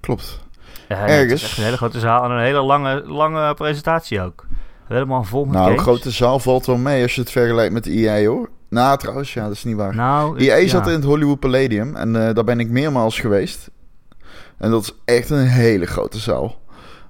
[0.00, 0.40] Klopt.
[0.88, 1.42] Ergens.
[1.42, 4.46] echt een hele grote zaal en een hele lange, lange presentatie ook.
[4.86, 5.82] Helemaal vol met Nou, games.
[5.82, 8.48] grote zaal valt wel mee als je het vergelijkt met de EA hoor.
[8.74, 9.94] Nou, trouwens, ja, dat is niet waar.
[9.94, 10.68] Nou, EA ja.
[10.68, 13.70] zat in het Hollywood Palladium en eh, daar ben ik meermaals geweest.
[14.58, 16.62] En dat is echt een hele grote zaal.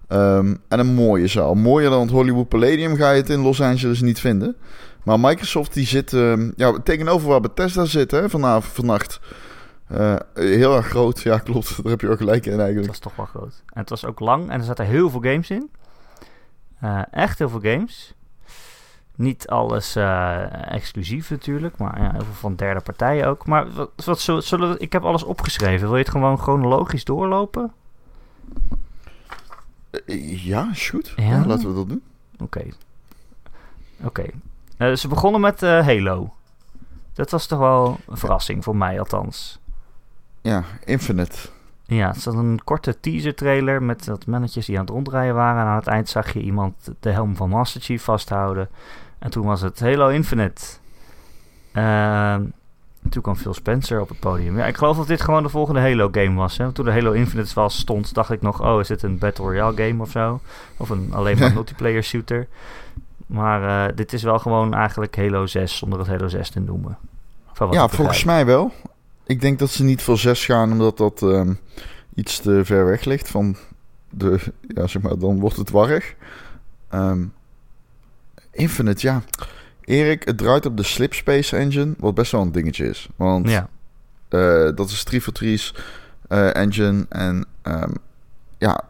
[0.08, 1.54] Ehm, en een mooie zaal.
[1.54, 4.56] Mooier dan het Hollywood Palladium ga je het in Los Angeles niet vinden.
[5.02, 9.20] Maar Microsoft die zit ehm, ja, tegenover waar Bethesda zit hè, vanavond, vannacht.
[9.86, 11.76] Eh, heel erg groot, ja klopt.
[11.82, 12.88] Daar heb je ook gelijk in Dat eigenlijk.
[12.88, 13.62] was toch wel groot.
[13.66, 15.70] En het was ook lang en er zaten heel veel games in.
[16.80, 18.14] Eh, echt heel veel games.
[19.16, 23.46] Niet alles eh, exclusief natuurlijk, maar ja, heel veel van derde partijen ook.
[23.46, 25.86] Maar wat, wat zullen, zullen we, ik heb alles opgeschreven.
[25.86, 27.72] Wil je het gewoon chronologisch doorlopen?
[29.90, 31.12] Eh, ja, goed.
[31.16, 31.24] Ja?
[31.24, 32.02] Ja, laten we dat doen.
[32.38, 32.64] Oké.
[34.02, 34.24] Oké.
[34.76, 36.34] Eh, ze begonnen met Halo.
[37.12, 39.58] Dat was toch wel een verrassing, voor mij althans.
[40.40, 41.48] Ja, Infinite.
[41.86, 45.62] Ja, het zat een korte teaser trailer met wat mannetjes die aan het rondrijden waren.
[45.62, 48.68] En aan het eind zag je iemand de helm van Master Chief vasthouden.
[49.24, 50.62] En toen was het Halo Infinite.
[51.72, 52.42] Ehm,
[53.08, 54.58] toen kwam Phil Spencer op het podium.
[54.58, 56.56] Ja, ik geloof dat dit gewoon de volgende Halo game was.
[56.56, 56.72] Hè?
[56.72, 58.62] Toen de Halo Infinite was, stond, dacht ik nog...
[58.62, 60.40] Oh, is dit een Battle Royale game of zo?
[60.76, 62.48] Of een alleen maar multiplayer shooter?
[63.26, 66.98] Maar eh, dit is wel gewoon eigenlijk Halo 6 zonder het Halo 6 te noemen.
[67.70, 68.72] Ja, volgens mij wel.
[69.26, 71.54] Ik denk dat ze niet voor 6 gaan, omdat dat ehm,
[72.14, 73.56] iets te ver weg ligt van
[74.10, 74.52] de.
[74.68, 76.14] Ja, zeg maar, dan wordt het warrig.
[76.88, 77.24] Ehm,
[78.54, 79.22] Infinite, ja.
[79.80, 83.08] Erik, het draait op de Slipspace engine, wat best wel een dingetje is.
[83.16, 83.68] Want Ja,
[84.28, 85.74] eh, dat is 3 for 3's
[86.28, 87.06] eh, engine.
[87.08, 87.92] En ehm,
[88.58, 88.80] ja,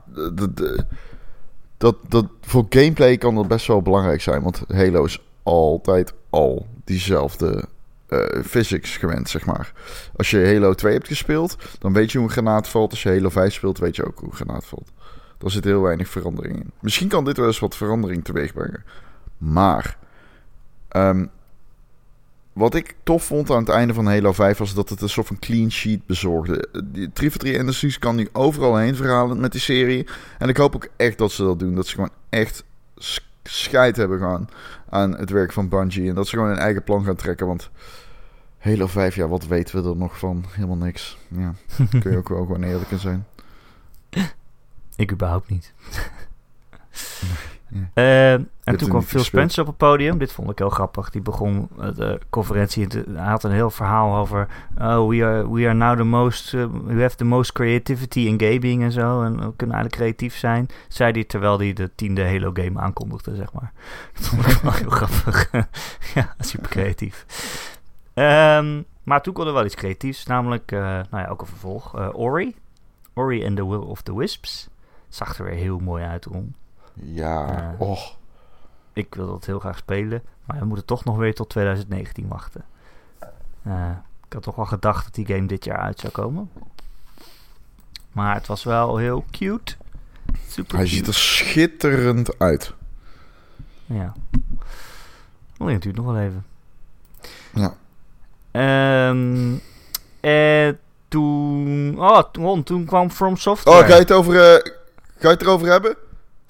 [1.77, 4.43] dat, dat, voor gameplay kan dat best wel belangrijk zijn.
[4.43, 7.65] Want Halo is altijd al diezelfde
[8.07, 9.73] eh, physics gewend, zeg maar.
[10.17, 12.91] Als je Halo 2 hebt gespeeld, dan weet je hoe een granaat valt.
[12.91, 14.91] Als je Halo 5 speelt, weet je ook hoe een granaat valt.
[15.39, 16.71] Daar zit heel weinig verandering in.
[16.81, 18.85] Misschien kan dit wel eens wat verandering teweeg brengen.
[19.39, 19.97] Maar...
[20.89, 21.27] ehm,
[22.53, 25.27] wat ik tof vond aan het einde van Halo 5 was dat het een soort
[25.27, 26.69] van clean sheet bezorgde.
[26.73, 30.07] Die 343 Industries kan nu overal heen verhalen met die serie.
[30.39, 31.75] En ik hoop ook echt dat ze dat doen.
[31.75, 32.65] Dat ze gewoon echt
[32.97, 34.49] sch- scheid hebben gaan
[34.89, 36.09] aan het werk van Bungie.
[36.09, 37.47] En dat ze gewoon een eigen plan gaan trekken.
[37.47, 37.71] Want
[38.59, 40.45] Halo 5, ja, wat weten we er nog van?
[40.49, 41.19] Helemaal niks.
[41.29, 41.55] Ja,
[42.01, 43.27] kun je ook wel gewoon eerlijk in zijn.
[44.97, 45.73] ik überhaupt niet.
[47.95, 49.25] Eh, en toen kwam Phil gespeeld.
[49.25, 50.19] Spencer op het podium.
[50.19, 51.11] Dit vond ik heel grappig.
[51.11, 52.87] Die begon eh, de conferentie.
[53.15, 54.49] Hij had een heel verhaal over.
[54.79, 56.55] Oh, we are, we are now the most.
[56.55, 59.23] eh, we have the most creativity in gaming en zo.
[59.23, 60.69] En we kunnen eigenlijk creatief zijn.
[60.89, 63.73] Zei hij terwijl hij de tiende Halo game aankondigde, zeg maar.
[64.15, 65.51] Dat vond ik wel heel grappig.
[66.15, 67.27] ja, super creatief.
[68.15, 70.27] Ehm, maar toen kon er wel iets creatiefs.
[70.27, 72.15] Namelijk, nou ja, ook een vervolg.
[72.15, 72.55] Ori.
[73.15, 74.69] Ori and the Will of the Wisps.
[75.09, 76.55] Zag er weer heel mooi uit, Ron.
[76.95, 77.75] Ja, Ja.
[77.79, 78.01] oh.
[78.93, 82.65] Ik wil dat heel graag spelen, maar we moeten toch nog weer tot 2019 wachten.
[83.63, 83.91] Eh,
[84.27, 86.51] ik had toch wel gedacht dat die game dit jaar uit zou komen.
[88.13, 89.75] Maar het was wel heel cute.
[90.49, 90.97] Super Hij cute.
[90.97, 92.73] ziet er schitterend uit.
[93.87, 94.13] Ja.
[95.59, 96.45] Alleen het duurt nog wel even.
[97.55, 97.75] Ja.
[98.51, 99.55] Ehm
[100.21, 100.79] en
[101.09, 101.95] toen...
[101.99, 103.79] Oh, Ron, toen kwam From Software.
[103.79, 104.73] Oh, ga je het, over, eh,
[105.19, 105.97] ga je het erover hebben?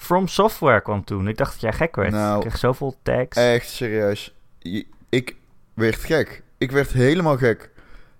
[0.05, 1.29] From Software kwam toen.
[1.29, 2.11] Ik dacht dat jij gek werd.
[2.11, 3.37] Nou, ik kreeg zoveel tags.
[3.37, 4.35] Echt serieus.
[4.59, 5.37] Je- Ik
[5.75, 6.43] werd gek.
[6.59, 7.71] Ik werd helemaal gek.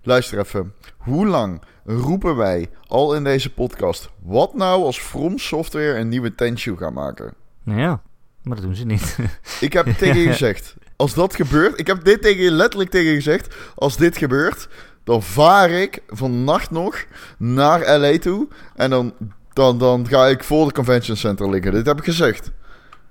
[0.03, 0.73] Luister even.
[0.97, 4.09] Hoe lang roepen wij al in deze podcast...
[4.23, 7.33] wat nou als From Software een nieuwe Tenshu gaan maken?
[7.63, 8.01] Ja,
[8.43, 9.17] maar dat doen ze niet.
[9.59, 10.75] Ik heb tegen je gezegd...
[10.95, 11.79] als dat gebeurt...
[11.79, 13.55] Ik heb dit tegen je letterlijk tegen je gezegd...
[13.75, 14.67] als dit gebeurt...
[15.03, 17.05] dan vaar ik vannacht nog
[17.37, 18.47] naar LA toe...
[18.75, 19.13] en dan,
[19.55, 21.71] dan, dan ga ik voor de convention center liggen.
[21.71, 22.51] Dit heb ik gezegd.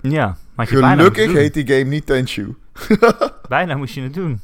[0.00, 2.54] ja, maar je Gelukkig heet die game niet Tenshu.
[3.48, 4.40] Bijna moest je het doen.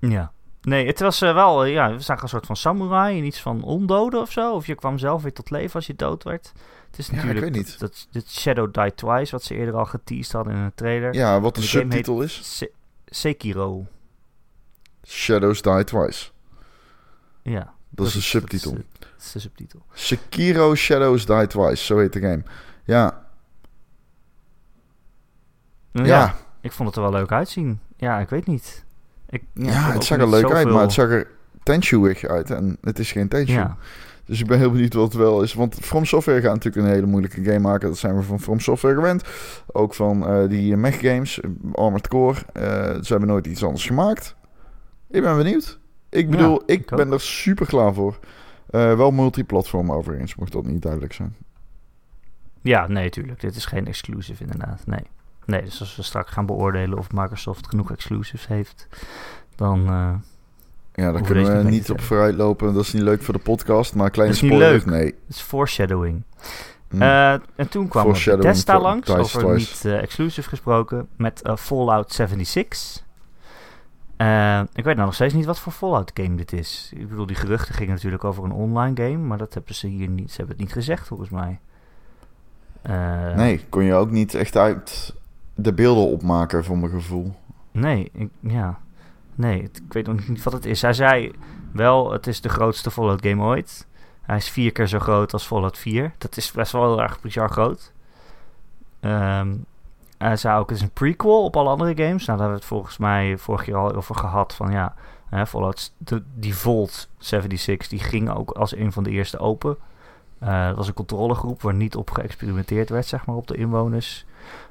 [0.00, 0.32] Ja.
[0.62, 3.40] Nee, het was eh, wel, eh, ja, we zagen een soort van samurai en iets
[3.40, 4.54] van ondoden of zo.
[4.54, 6.52] Of je kwam zelf weer tot leven als je dood werd.
[6.90, 7.78] Het is Ja, ik natuurlijk weet niet.
[7.78, 11.14] Dat, dat, Shadow Die Twice, wat ze eerder al geteased hadden in een trailer.
[11.14, 12.56] Ja, wat de, De subtitel is.
[12.56, 12.72] Se-
[13.06, 13.86] Sekiro.
[15.06, 16.30] Shadows Die Twice.
[17.42, 17.74] Ja.
[17.98, 18.70] Dat is de subtitel.
[18.70, 19.82] Dat is, de- dat is de subtitel.
[19.92, 22.42] Sekiro Shadows Die Twice, zo heet de game.
[22.84, 23.26] Ja,
[25.92, 26.04] Ja.
[26.04, 27.80] ja, ik vond het er wel leuk uitzien.
[27.96, 28.84] Ja, ik weet niet.
[29.28, 31.26] Ik, ja, het zag er leuk uit, maar het zag er
[31.62, 32.50] Tenshu-ig uit.
[32.50, 33.52] En het is geen Tenshu.
[33.52, 33.76] Ja,
[34.24, 35.54] Dus ik ben heel benieuwd wat het wel is.
[35.54, 37.88] Want From Software gaat natuurlijk een hele moeilijke game maken.
[37.88, 39.22] Dat zijn we van From Software gewend.
[39.66, 42.38] Ook van eh, die mech games, eh, Armored Core.
[42.52, 42.62] Eh,
[43.02, 44.34] ze hebben nooit iets anders gemaakt.
[45.10, 45.77] Ik ben benieuwd.
[46.10, 48.18] Ik Ja, bedoel, ik, ben er super klaar voor.
[48.70, 51.36] Eh, wel multiplatform overigens, mocht dat niet duidelijk zijn.
[52.62, 53.40] ja, nee, tuurlijk.
[53.40, 54.82] Dit is geen exclusive inderdaad.
[54.86, 55.02] Nee.
[55.44, 58.88] Nee, dus als we straks gaan beoordelen of Microsoft genoeg exclusives heeft,
[59.56, 59.78] dan...
[59.86, 60.14] eh,
[60.94, 62.74] Ja, daar kunnen we niet op vooruit lopen.
[62.74, 63.94] Dat is niet leuk voor de podcast.
[63.94, 65.04] Maar kleine spoilers, nee.
[65.04, 66.22] het is foreshadowing.
[66.88, 67.02] Hm.
[67.02, 73.06] Eh, en toen kwam Bethesda langs, over niet exclusive gesproken, met Fallout 76.
[74.18, 76.92] Eh, ik weet nou nog steeds niet wat voor Fallout game dit is.
[76.96, 80.08] Ik bedoel, die geruchten gingen natuurlijk over een online game, maar dat hebben ze hier
[80.08, 81.58] niet, ze hebben het niet gezegd volgens mij.
[82.82, 85.14] Eh, nee, kon je ook niet echt uit
[85.54, 87.34] de beelden opmaken, voor mijn gevoel.
[87.70, 88.78] Nee, ik, ja.
[89.34, 90.82] Nee, het- ik weet nog niet wat het is.
[90.82, 91.32] Hij zei
[91.72, 93.86] wel, het is de grootste Fallout game ooit.
[94.22, 96.12] Hij is vier keer zo groot als Fallout 4.
[96.18, 97.92] Dat is best wel heel erg bizar groot.
[99.00, 99.54] Ehm,
[100.18, 102.26] hij zei ook, is een prequel op alle andere games.
[102.26, 104.54] Nou, daar hebben we het volgens mij vorig jaar al over gehad.
[104.54, 104.94] Van ja,
[105.28, 109.76] hè, Fallout, de, Vault 76, die ging ook als een van de eerste open.
[110.38, 114.26] Eh, dat was een controlegroep waar niet op geëxperimenteerd werd, zeg maar, op de inwoners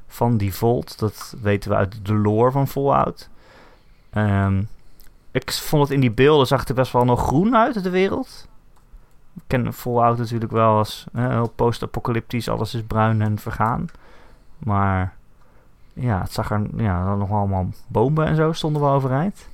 [0.07, 0.99] van die Vault.
[0.99, 3.29] Dat weten we uit de lore van Fallout.
[4.09, 4.63] Ehm,
[5.31, 7.89] ik vond het in die beelden, zag het er best wel nog groen uit, de
[7.89, 8.47] wereld.
[9.35, 13.85] Ik ken Fallout natuurlijk wel als eh, post-apocalyptisch, alles is bruin en vergaan.
[14.57, 15.16] Maar
[15.99, 19.47] ja, het zag er ja, dan nog allemaal bomen en zo stonden wel overeind.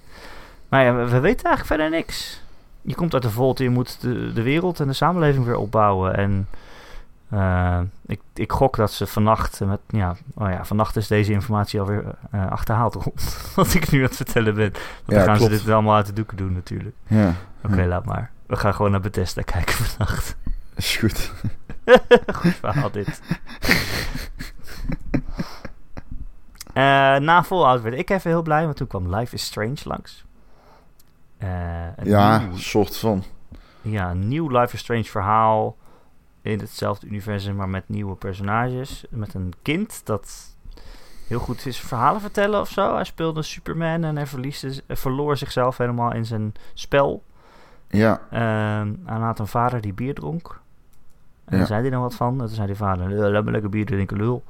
[0.69, 2.41] Maar ja, we, we weten eigenlijk verder niks.
[2.81, 5.55] Je komt uit de Vault en je moet de, de wereld en de samenleving weer
[5.55, 6.15] opbouwen.
[6.15, 6.47] En
[7.29, 11.79] eh, ik, ik gok dat ze vannacht met, ja, oh ja, vannacht is deze informatie
[11.79, 13.37] alweer eh achterhaald rond.
[13.55, 14.71] Wat ik nu aan het vertellen ben.
[14.71, 15.51] Want Ja, dan gaan klopt.
[15.51, 16.95] ze dit allemaal uit de doeken doen natuurlijk.
[17.07, 17.33] Ja,
[17.65, 18.31] Oké, laat maar.
[18.45, 20.35] We gaan gewoon naar Bethesda kijken vannacht.
[20.75, 21.31] is goed.
[22.33, 23.21] Goed verhaal dit.
[26.73, 26.83] Eh,
[27.17, 30.25] na Fallout werd ik even heel blij, want toen kwam Life is Strange langs.
[31.37, 31.49] Eh,
[31.95, 33.23] een Ja, nieuw- soort van.
[33.81, 35.75] ja, een nieuw Life is Strange verhaal
[36.41, 39.05] in hetzelfde universum, maar met nieuwe personages.
[39.09, 40.55] Met een kind dat
[41.27, 42.93] heel goed is verhalen vertellen of zo.
[42.95, 47.23] Hij speelde Superman en hij verliesde, eh, verloor zichzelf helemaal in zijn spel.
[47.87, 50.59] Ja, Ehm, hij had een vader die bier dronk.
[51.45, 51.57] En Ja.
[51.57, 52.31] daar zei hij dan wat van.
[52.33, 54.43] En toen zei die vader, "Eh, laat me lekker bier drinken, lul.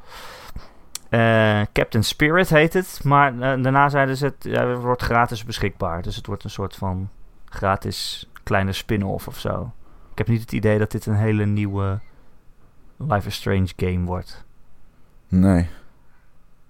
[1.14, 3.00] Eh, Captain Spirit heet het.
[3.04, 6.02] Maar eh, daarna zeiden ze, het, ja, het wordt gratis beschikbaar.
[6.02, 7.10] Dus het wordt een soort van
[7.46, 9.72] gratis kleine spin-off of zo.
[10.12, 12.00] Ik heb niet het idee dat dit een hele nieuwe
[12.98, 14.46] Life is Strange game wordt.
[15.28, 15.70] nee.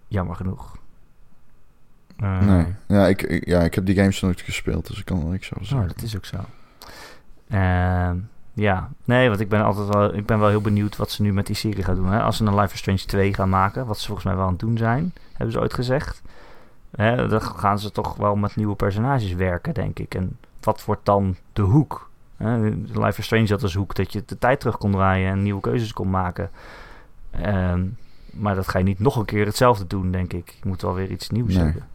[0.08, 0.78] Jammer genoeg.
[2.18, 2.66] Eh, Nee.
[2.88, 5.54] Ja ik, ik- ja, ik heb die games nooit gespeeld, dus ik kan er niks
[5.54, 5.88] over Oh, zeggen.
[5.88, 6.38] dat is ook zo.
[7.50, 8.18] Ehm,
[8.54, 11.34] ja, nee, want ik ben altijd wel, ik ben wel heel benieuwd wat ze nu
[11.34, 12.12] met die serie gaan doen.
[12.12, 12.22] Hè?
[12.22, 14.52] Als ze een Life is Strange 2 gaan maken, wat ze volgens mij wel aan
[14.52, 16.22] het doen zijn, hebben ze ooit gezegd.
[16.96, 20.16] Hè, dan gaan ze toch wel met nieuwe personages werken, denk ik.
[20.16, 22.10] En wat wordt dan de hoek?
[22.38, 22.58] Hè,
[22.94, 25.62] Life is Strange had als hoek dat je de tijd terug kon draaien en nieuwe
[25.62, 26.50] keuzes kon maken.
[27.32, 27.86] Ehm,
[28.32, 30.50] maar dat ga je niet nog een keer hetzelfde doen, denk ik.
[30.50, 31.64] Je moet wel weer iets nieuws Nee.
[31.64, 31.88] hebben.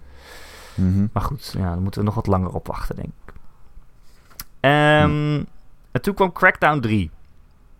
[0.74, 1.06] Mhm.
[1.12, 3.32] Maar goed, ja, dan moeten we nog wat langer op wachten, denk ik.
[4.60, 5.42] Ehm,
[5.98, 7.10] En toen kwam Crackdown 3.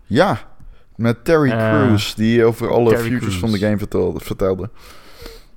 [0.05, 0.39] Ja,
[0.95, 4.19] met Terry Eh, Crews, die over alle Terry futures van de game vertelde.
[4.19, 4.69] vertelde.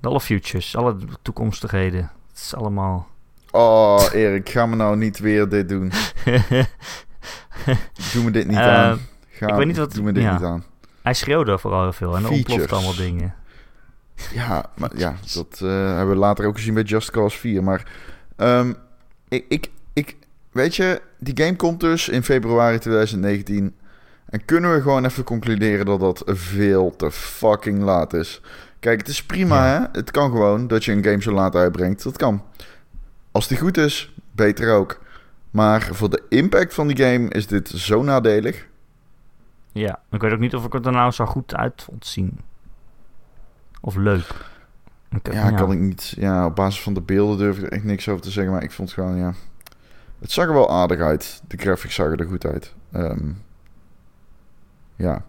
[0.03, 2.11] Alle futures, alle toekomstigheden.
[2.31, 3.09] Het is allemaal...
[3.51, 5.93] Oh, Erik, ga me nou niet weer dit doen.
[8.13, 8.99] Doe me dit niet Eh, aan.
[9.29, 10.33] Ga, ik weet niet wat- Doe me dit ja.
[10.33, 10.65] niet aan.
[11.03, 12.73] Hij schreeuwde vooral heel veel en er ontploft Features.
[12.73, 13.35] allemaal dingen.
[14.33, 17.63] Ja, maar, ja dat eh, hebben we later ook gezien bij Just Cause 4.
[17.63, 17.87] Maar
[18.37, 18.73] ehm,
[19.29, 20.17] ik, ik, ik,
[20.51, 23.75] weet je, die game komt dus in februari 2019.
[24.27, 28.41] En kunnen we gewoon even concluderen dat dat veel te fucking laat is.
[28.81, 29.81] Kijk, het is prima, Ja.
[29.81, 29.99] hè?
[29.99, 32.03] Het kan gewoon dat je een game zo laat uitbrengt.
[32.03, 32.43] Dat kan.
[33.31, 35.01] Als die goed is, beter ook.
[35.51, 38.67] Maar voor de impact van die game is dit zo nadelig.
[39.73, 42.39] Ja, ik weet ook niet of ik het er nou zo goed uit vond zien.
[43.81, 44.27] Of leuk?
[45.11, 46.15] Ik- Ja, kan ik niet.
[46.17, 48.53] Ja, op basis van de beelden durf ik er echt niks over te zeggen.
[48.53, 49.33] Maar ik vond het gewoon, ja.
[50.23, 51.43] Het zag er wel aardig uit.
[51.49, 52.75] De graphics zagen er goed uit.
[52.93, 53.29] Ehm,
[54.97, 55.25] ja.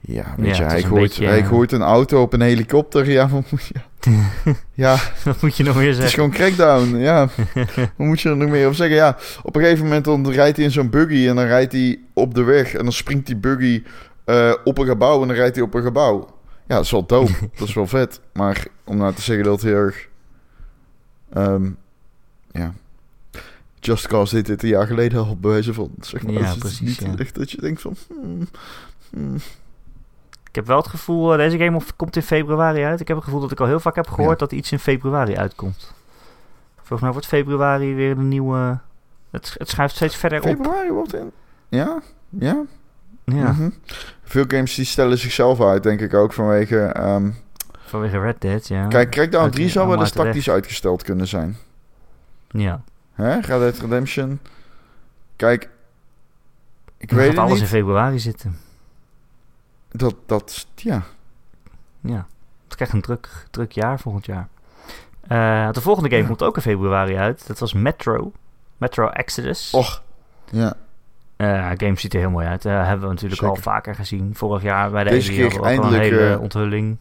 [0.00, 3.10] Ja, weet Ja, je, hij gooit, beetje, hij eh, gooit een auto op een helikopter.
[3.10, 3.74] Ja, wat moet je...
[4.84, 6.14] ja, Wat moet je nog meer het is zeggen?
[6.14, 6.96] gewoon crackdown.
[6.96, 7.28] Ja,
[7.96, 8.96] wat moet je er nog meer over zeggen?
[8.96, 11.98] Ja, op een gegeven moment dan rijdt hij in zo'n buggy en dan rijdt hij
[12.14, 12.74] op de weg.
[12.74, 13.82] En dan springt die buggy
[14.24, 16.18] eh, op een gebouw en dan rijdt hij op een gebouw.
[16.66, 17.32] Ja, dat is wel dope.
[17.58, 18.20] dat is wel vet.
[18.32, 20.08] Maar om nou te zeggen dat heel erg...
[21.32, 21.70] ehm,
[22.52, 22.72] ja...
[23.80, 25.90] Just Cause deed dit een jaar geleden al bij wijze van...
[26.00, 27.16] Zeg maar, Ja, Dus is precies, niet ja.
[27.16, 27.96] echt dat je denkt van...
[28.08, 28.48] hmm,
[29.10, 29.34] hmm.
[30.48, 33.00] Ik heb wel het gevoel, eh, deze game of- komt in februari uit.
[33.00, 34.46] Ik heb het gevoel dat ik al heel vaak heb gehoord Ja.
[34.46, 35.92] dat iets in februari uitkomt.
[36.76, 38.78] Volgens mij wordt februari weer een nieuwe...
[39.30, 40.44] Het, het schuift steeds verder op.
[40.46, 41.30] Februari wordt in...
[41.68, 42.62] Ja, ja.
[43.24, 43.70] Ja, mhm.
[44.24, 46.78] Veel games die stellen zichzelf uit, denk ik ook, vanwege...
[46.78, 47.30] ehm,
[47.86, 48.86] vanwege Red Dead, ja.
[48.86, 51.56] Kijk, Crackdown Uit- 3 zou wel eens tactisch uitgesteld kunnen zijn.
[52.48, 53.34] Ja, Hè?
[53.34, 54.40] Red Dead Redemption.
[55.36, 55.68] Kijk,
[56.96, 57.60] ik weet gaat het alles niet.
[57.60, 58.56] in februari zitten.
[59.90, 61.02] Dat, dat, ja.
[62.00, 62.26] Ja,
[62.64, 64.48] het krijgt een druk, druk jaar volgend jaar.
[65.20, 66.26] Eh, de volgende game Ja.
[66.28, 67.46] komt ook in februari uit.
[67.46, 68.32] Dat was Metro.
[68.76, 69.74] Metro Exodus.
[69.74, 70.02] Och,
[70.50, 70.74] ja.
[71.36, 72.64] Eh, game ziet er heel mooi uit.
[72.64, 74.34] Eh, hebben we natuurlijk al vaker gezien.
[74.34, 76.96] Vorig jaar bij de Deze E3 keer al een eindelijk, hele onthulling.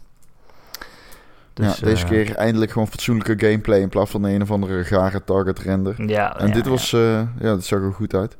[1.59, 4.83] Dus, ja, deze eh, keer eindelijk gewoon fatsoenlijke gameplay in plaats van een of andere
[4.83, 6.03] rare target render.
[6.07, 6.69] Ja, En ja, dit ja.
[6.71, 8.37] was, eh, ja, dat zag er goed uit.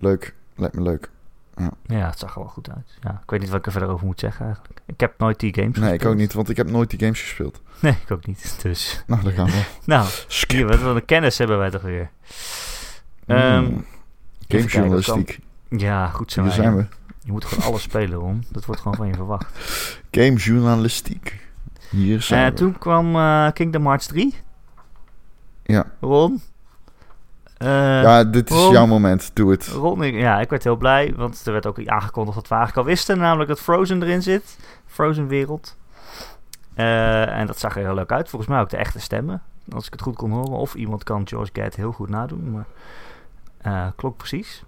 [0.00, 1.10] Leuk, lijkt me leuk.
[1.86, 2.98] Ja, het zag er wel goed uit.
[3.00, 4.80] Ja, ik weet niet wat ik er verder over moet zeggen eigenlijk.
[4.86, 6.12] Ik heb nooit die games Nee, ik gespeeld.
[6.12, 7.60] ook niet, want ik heb nooit die games gespeeld.
[7.80, 8.58] Nee, ik ook niet.
[8.62, 9.62] Dus, Nou, daar gaan we.
[9.84, 10.68] nou, hier, Skip.
[10.74, 12.10] wat een kennis hebben wij toch weer.
[13.26, 13.84] Ehm, Mm.
[14.48, 15.38] Gamejournalistiek.
[15.68, 16.42] Ja, goed zo.
[16.42, 16.86] Hier zijn we.
[17.22, 18.44] Je moet gewoon alles spelen, Ron.
[18.50, 19.52] Dat wordt gewoon van je verwacht.
[20.10, 21.47] Gamejournalistiek.
[21.90, 22.56] Hier zijn we.
[22.56, 24.34] toen kwam eh, Kingdom Hearts 3.
[25.62, 25.84] Ja.
[26.00, 26.42] Ron?
[27.56, 28.72] Eh, ja, dit is Ron?
[28.72, 29.30] jouw moment.
[29.34, 29.66] Doe het.
[29.66, 32.92] Ron, ja, ik werd heel blij, want er werd ook aangekondigd wat we eigenlijk al
[32.94, 34.58] wisten, namelijk dat Frozen erin zit.
[34.86, 35.76] Frozen wereld.
[36.74, 38.28] Eh, en dat zag er heel leuk uit.
[38.28, 40.58] Volgens mij ook de echte stemmen, als ik het goed kon horen.
[40.58, 42.66] Of iemand kan George Gad heel goed nadoen, maar
[43.58, 44.64] eh klopt precies.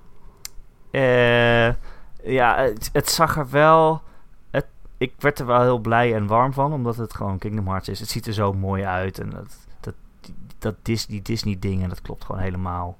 [0.90, 1.66] Eh,
[2.24, 4.02] ja, het, het zag er wel...
[5.00, 8.00] Ik werd er wel heel blij en warm van, omdat het gewoon Kingdom Hearts is.
[8.00, 9.94] Het ziet er zo mooi uit en dat, dat,
[10.58, 12.98] dat Disney, Disney ding en dat klopt gewoon helemaal.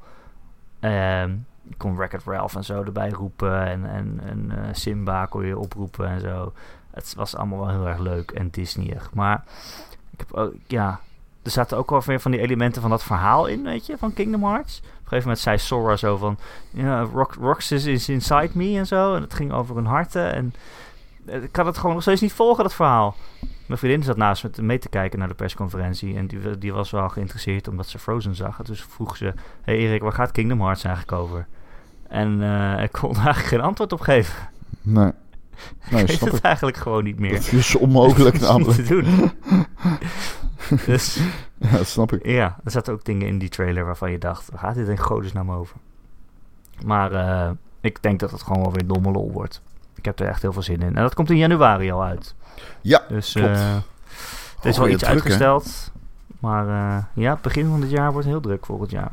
[0.80, 3.66] Je kon Wreck-It Ralph en zo erbij roepen.
[3.66, 6.52] En, en, en eh, Simba kon je oproepen en zo.
[6.90, 9.10] Het was allemaal wel heel erg leuk en Disneyig.
[9.14, 9.44] Maar
[10.10, 11.00] ik heb ook, ja,
[11.42, 14.12] er zaten ook wel weer van die elementen van dat verhaal in, weet je, van
[14.12, 14.78] Kingdom Hearts.
[14.78, 16.38] Op een gegeven moment zei Sora zo van,
[16.70, 19.14] ja, Rox Roxas is inside me en zo.
[19.14, 20.32] En het ging over hun harten.
[20.32, 20.54] En
[21.26, 23.16] ik kan het gewoon nog steeds niet volgen, dat verhaal.
[23.66, 26.16] Mijn vriendin zat naast me mee te kijken naar de persconferentie.
[26.16, 28.62] En die, die was wel geïnteresseerd omdat ze Frozen zag.
[28.62, 31.46] Dus vroeg ze: Hey Erik, waar gaat Kingdom Hearts eigenlijk over?
[32.08, 34.48] En eh, ik kon daar eigenlijk geen antwoord op geven.
[34.82, 35.12] Nee.
[35.90, 36.42] Nee, ik het ik.
[36.42, 37.32] eigenlijk gewoon niet meer.
[37.32, 38.84] Dat is onmogelijk Wat om namelijk.
[38.86, 39.30] te doen.
[40.86, 41.20] dus
[41.58, 42.26] Ja, dat snap ik.
[42.26, 44.98] ja, er zaten ook dingen in die trailer waarvan je dacht: waar gaat dit in
[44.98, 45.76] godesnaam over?
[46.84, 49.62] Maar eh, ik denk dat het gewoon wel weer domme lol wordt.
[50.00, 50.96] Ik heb er echt heel veel zin in.
[50.96, 52.34] En dat komt in januari al uit.
[52.80, 53.48] Ja, Dus klopt.
[53.56, 53.74] eh,
[54.56, 55.14] het is wel iets druk, hè?
[55.14, 55.90] uitgesteld.
[56.38, 59.12] Maar eh, ja, het begin van het jaar wordt heel druk volgend jaar.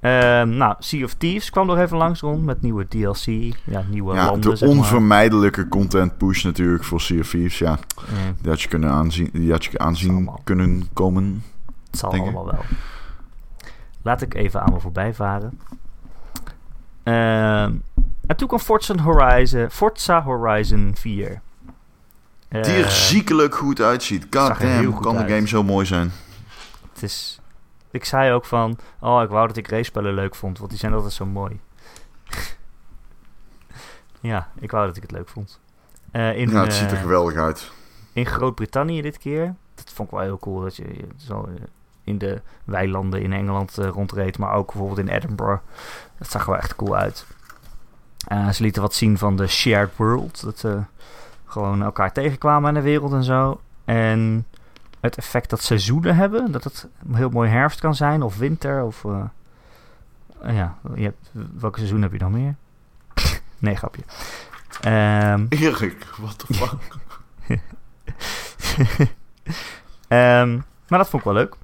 [0.00, 3.54] Ehm, nou, Sea of Thieves kwam nog even langs rond met nieuwe DLC.
[3.64, 4.78] Ja, nieuwe Ja, landen, de zeg maar.
[4.78, 7.58] onvermijdelijke content push natuurlijk voor Sea of Thieves.
[7.58, 11.42] Ja, Ja, die had je kunnen aanzien, die had je aanzien kunnen komen.
[11.90, 12.60] het zal allemaal wel.
[14.02, 15.58] Laat ik even aan me voorbij varen.
[17.02, 17.72] Ehm,
[18.26, 21.40] en toen kwam Forza Horizon, Forza Horizon 4.
[22.48, 24.26] Die Eh, er ziekelijk goed uitziet.
[24.30, 26.12] God damn, kan de game zo mooi zijn?
[26.92, 27.40] Het is...
[27.90, 28.78] Ik zei ook van...
[29.00, 30.58] Oh, ik wou dat ik race-spellen leuk vond.
[30.58, 31.60] Want die zijn altijd zo mooi.
[34.20, 35.60] ja, ik wou dat ik het leuk vond.
[36.10, 37.70] Eh, in, ja, het ziet er eh, geweldig uit.
[38.12, 39.54] in Groot-Brittannië dit keer.
[39.74, 40.60] Dat vond ik wel heel cool.
[40.60, 41.62] Dat je, je zo eh,
[42.04, 44.38] in de weilanden in Engeland eh, rondreed.
[44.38, 45.62] Maar ook bijvoorbeeld in Edinburgh.
[46.18, 47.26] Dat zag er wel echt cool uit.
[48.26, 50.42] Eh, ze lieten wat zien van de shared world.
[50.44, 50.80] Dat ze
[51.46, 53.60] gewoon elkaar tegenkwamen in de wereld en zo.
[53.84, 54.46] En
[55.00, 56.52] het effect dat seizoenen hebben.
[56.52, 58.82] Dat het heel mooi herfst kan zijn of winter.
[58.82, 59.20] Of, eh,
[60.42, 62.54] eh, ja, je hebt, welke seizoen heb je dan meer?
[63.58, 64.02] nee, grapje.
[64.80, 66.72] Ehm Erik, wat de fuck?
[70.08, 70.54] Ehm,
[70.88, 71.54] maar dat vond ik wel leuk.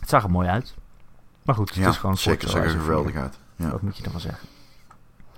[0.00, 0.74] Het zag er mooi uit.
[1.42, 3.20] Maar goed, het Ja, is gewoon zeker, zag er geweldig 4.
[3.20, 3.38] uit.
[3.56, 4.48] Ja, Wat moet je ervan zeggen?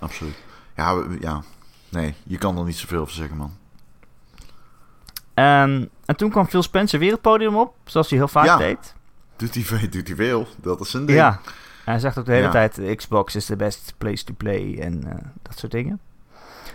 [0.02, 0.34] Absoluut.
[0.76, 1.42] Ja, we- ja,
[1.88, 3.52] nee, je kan er niet zoveel over zeggen, man.
[5.34, 8.56] Ehm, en toen kwam Phil Spencer weer het podium op, zoals hij heel vaak Ja.
[8.56, 8.94] deed.
[9.36, 10.46] Doet hij, doet hij veel.
[10.56, 11.18] Dat is een ding.
[11.18, 11.40] Ja.
[11.84, 12.50] En hij zegt ook de hele Ja.
[12.50, 16.00] tijd, Xbox is the best place to play en eh, dat soort dingen.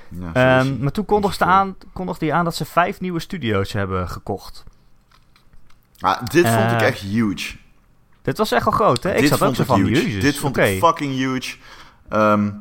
[0.10, 0.72] Ja, hij.
[0.80, 4.64] maar toen kondigde, aan, kondigde hij aan dat ze vijf nieuwe studio's hebben gekocht.
[6.00, 7.58] Ah, dit vond ik Eh, echt huge.
[8.22, 9.14] Dit was echt wel groot, hè?
[9.14, 10.02] Ik dit zat ook zo ik van, huge.
[10.06, 11.58] jezus, Dit vond ik fucking huge.
[12.10, 12.52] Ehm,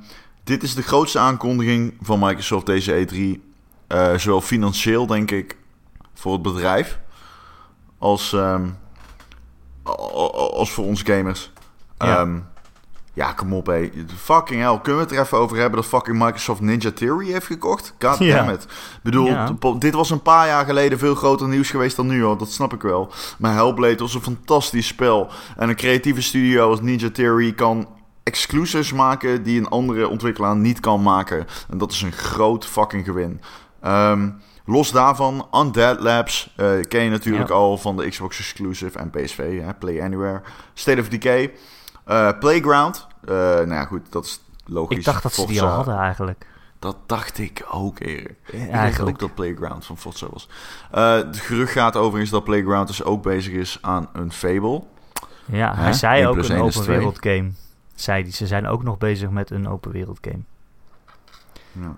[0.46, 3.40] dit is de grootste aankondiging van Microsoft deze E3.
[3.86, 5.56] eh, zowel financieel, denk ik,
[6.14, 6.98] voor het bedrijf.
[7.98, 8.66] Als, ehm,
[9.82, 11.52] als voor ons gamers.
[11.98, 12.06] Ja.
[12.06, 12.28] Ja,
[13.14, 13.90] ja kom op, hé.
[14.16, 14.78] Fucking hell.
[14.82, 17.94] Kunnen we het er even over hebben dat fucking Microsoft Ninja Theory heeft gekocht?
[17.98, 18.36] God Ja.
[18.36, 18.62] damn it.
[18.62, 19.56] Ik bedoel, Ja.
[19.78, 22.38] dit was een paar jaar geleden veel groter nieuws geweest dan nu, hoor.
[22.38, 23.12] Dat snap ik wel.
[23.38, 25.30] Maar Hellblade was een fantastisch spel.
[25.56, 27.88] En een creatieve studio als Ninja Theory kan
[28.26, 31.46] exclusives maken die een andere ontwikkelaar niet kan maken.
[31.70, 33.40] En dat is een groot fucking gewin.
[33.80, 34.30] Ehm,
[34.64, 37.54] los daarvan, Undead Labs eh, ken je natuurlijk Ja.
[37.54, 40.40] al van de Xbox Exclusive en PSV, hè, Play Anywhere.
[40.74, 41.52] State of Decay,
[42.04, 43.06] eh, Playground.
[43.24, 44.96] Eh, nou ja, goed, dat is logisch.
[44.98, 46.46] Ik dacht dat ze die al hadden eigenlijk.
[46.78, 48.28] Dat dacht ik ook, Erik.
[48.46, 49.18] Ik dacht ook Eigenlijk.
[49.18, 50.48] dat Playground van Forza was.
[50.90, 54.82] Het gerucht gaat overigens dat Playground dus ook bezig is aan een Fable.
[55.44, 55.82] Ja, Hè?
[55.82, 56.96] hij zei 1 ook een 1 is open 2.
[56.96, 57.50] wereld game.
[57.96, 60.42] Zei die, ze zijn ook nog bezig met een open wereld game.
[61.72, 61.96] Ja,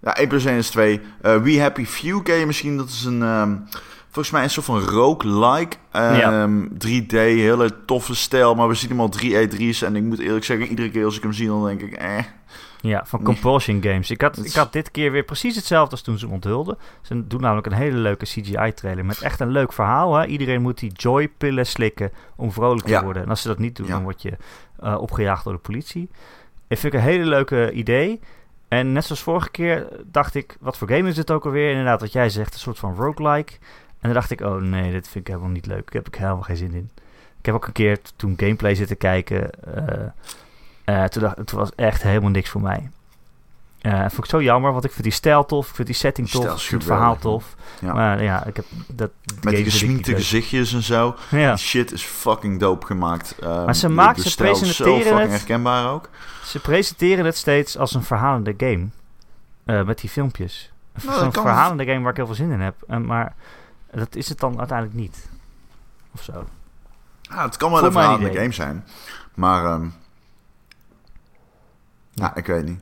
[0.00, 1.00] ja 1 plus 1 is 2.
[1.22, 2.76] Eh We Happy Few je misschien.
[2.76, 3.56] Dat is een, ehm,
[4.04, 5.76] volgens mij een soort van roguelike.
[5.92, 8.54] ehm 3D, hele toffe stijl.
[8.54, 9.82] Maar we zien hem al 3 E3's.
[9.82, 11.92] En ik moet eerlijk zeggen, iedere keer als ik hem zie, dan denk ik...
[11.92, 12.18] Eh,
[12.80, 13.32] Ja, van Nee.
[13.32, 14.10] Compulsion Games.
[14.10, 16.78] Ik had, ik had dit keer weer precies hetzelfde als toen ze hem onthulden.
[17.02, 20.14] Ze doen namelijk een hele leuke CGI-trailer met echt een leuk verhaal.
[20.14, 20.26] Hè?
[20.26, 23.02] Iedereen moet die joy-pillen slikken om vrolijk te Ja.
[23.04, 23.22] worden.
[23.22, 23.92] En als ze dat niet doen, Ja.
[23.92, 24.36] dan word je
[24.80, 26.08] eh, opgejaagd door de politie.
[26.68, 28.20] Ik vind ik een hele leuke idee.
[28.68, 31.70] En net zoals vorige keer dacht ik, wat voor game is dit ook alweer?
[31.70, 33.52] Inderdaad, wat jij zegt, een soort van roguelike.
[33.88, 35.86] En dan dacht ik, oh nee, dit vind ik helemaal niet leuk.
[35.86, 36.90] Ik heb ik helemaal geen zin in.
[37.38, 39.50] Ik heb ook een keer toen gameplay zitten kijken.
[40.84, 42.90] eh, toen dacht het was echt helemaal niks voor mij.
[43.92, 46.28] Eh vond ik zo jammer, want ik vind die stijl tof, ik vind die setting
[46.30, 47.54] tof, ik vind het verhaal tof.
[47.80, 47.92] Ja.
[47.92, 49.10] Maar ja, ik heb dat.
[49.42, 51.16] met die gesminkte gezichtjes en zo.
[51.30, 53.38] Ja, Die shit is fucking dope gemaakt.
[53.38, 56.08] Ehm, Maar ze maken- ze presenteren het- herkenbaar ook.
[56.44, 58.86] ze presenteren het steeds als een verhalende game.
[59.64, 60.72] Eh, met die filmpjes.
[60.92, 62.74] Een Nou, Zo'n kan verhalende game waar ik heel veel zin in heb.
[62.88, 63.34] En, maar
[63.90, 65.28] dat is het dan uiteindelijk niet.
[66.14, 66.46] Of zo.
[67.22, 68.84] Ja, het kan wel Voor een verhalende game zijn.
[69.34, 69.86] Maar, ehm
[72.12, 72.80] ja, ik weet niet.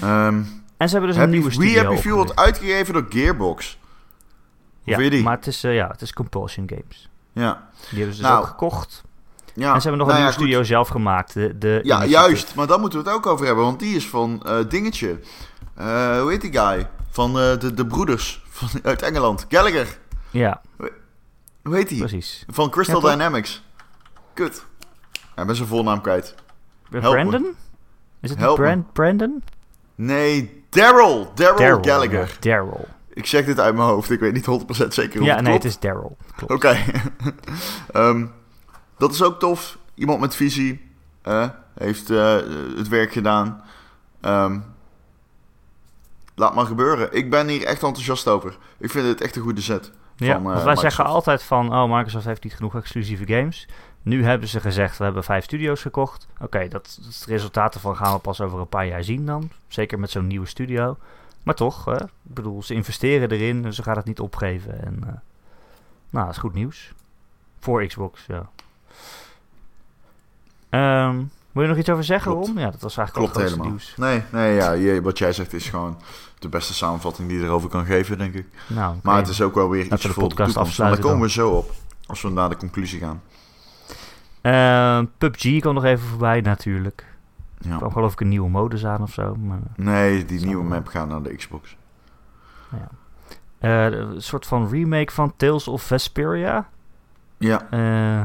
[0.00, 0.42] Ehm
[0.76, 3.78] En ze hebben dus een nieuwe We studio Happy Few wordt uitgegeven door Gearbox.
[4.82, 5.22] Ja, die?
[5.22, 7.08] maar het is, eh, ja, het is Compulsion Games.
[7.32, 9.02] Ja, Die hebben ze dus Nou, ook gekocht.
[9.54, 9.74] ja.
[9.74, 10.66] en ze hebben nog nou een ja, nieuwe studio goed.
[10.66, 11.32] zelf gemaakt.
[11.34, 12.54] De, de Ja, juist.
[12.54, 13.64] Maar daar moeten we het ook over hebben.
[13.64, 15.20] Want die is van eh, Dingetje.
[15.74, 16.88] Eh, hoe heet die guy?
[17.10, 19.46] Van de, de broeders van, uit Engeland.
[19.48, 19.98] Gallagher.
[20.30, 20.60] Ja,
[21.62, 21.98] Hoe heet die?
[21.98, 22.44] precies.
[22.48, 23.10] Van Crystal Ja?
[23.10, 23.62] Dynamics.
[24.34, 24.64] Kut.
[25.12, 26.34] Ja, ik ben zijn voornaam kwijt.
[26.90, 27.52] Me.
[28.20, 28.54] Is het.
[28.54, 29.42] Brand, Brandon?
[29.94, 31.30] Nee, Daryl.
[31.34, 32.36] Daryl Gallagher.
[32.40, 32.86] Daryl.
[33.12, 34.10] Ik zeg dit uit mijn hoofd.
[34.10, 34.46] Ik weet niet
[34.84, 36.16] 100% zeker hoe Ja, het nee, het is Daryl.
[36.46, 36.76] Oké.
[37.92, 38.26] Ehm,
[38.98, 39.78] dat is ook tof.
[39.94, 40.90] Iemand met visie.
[41.74, 42.36] heeft eh,
[42.76, 43.62] het werk gedaan.
[44.20, 44.58] Ehm,
[46.34, 47.12] laat maar gebeuren.
[47.12, 48.56] Ik ben hier echt enthousiast over.
[48.78, 49.92] Ik vind het echt een goede set.
[50.16, 50.80] Ja, van, eh, wij Microsoft.
[50.80, 53.68] zeggen altijd van, oh, Microsoft heeft niet genoeg exclusieve games.
[54.08, 56.26] Nu hebben ze gezegd, we hebben vijf studio's gekocht.
[56.40, 59.50] Oké, dat, dat resultaat ervan gaan we pas over een paar jaar zien dan.
[59.68, 60.96] Zeker met zo'n nieuwe studio.
[61.42, 64.84] Maar toch, hè, ik bedoel, ze investeren erin en ze gaan het niet opgeven.
[64.84, 65.12] En, eh,
[66.10, 66.92] nou, dat is goed nieuws.
[67.60, 68.48] Voor Xbox, ja.
[70.68, 71.16] Ehm,
[71.52, 72.46] wil je nog iets over zeggen, Klopt.
[72.46, 72.56] Ron?
[72.58, 74.16] Ja, dat was eigenlijk Klopt al het grootste helemaal.
[74.16, 74.30] nieuws.
[74.32, 75.98] Nee, nee ja, je- wat jij zegt is gewoon
[76.38, 78.46] de beste samenvatting die je erover kan geven, denk ik.
[78.66, 78.96] Nou.
[79.02, 80.78] Maar het is ook wel weer iets de voor de podcast toekomst.
[80.78, 81.72] En daar afsluiten komen we zo op.
[82.06, 83.22] Als we naar de conclusie gaan.
[84.40, 87.06] Ehm, PUBG kwam nog even voorbij, natuurlijk.
[87.62, 87.76] Er Ja.
[87.76, 89.34] kwam geloof ik een nieuwe modus aan of zo.
[89.34, 91.76] Maar, Nee, die nieuwe map gaat naar de Xbox.
[93.58, 96.68] Eh, een soort van remake van Tales of Vesperia.
[97.38, 98.22] Ja, Eh,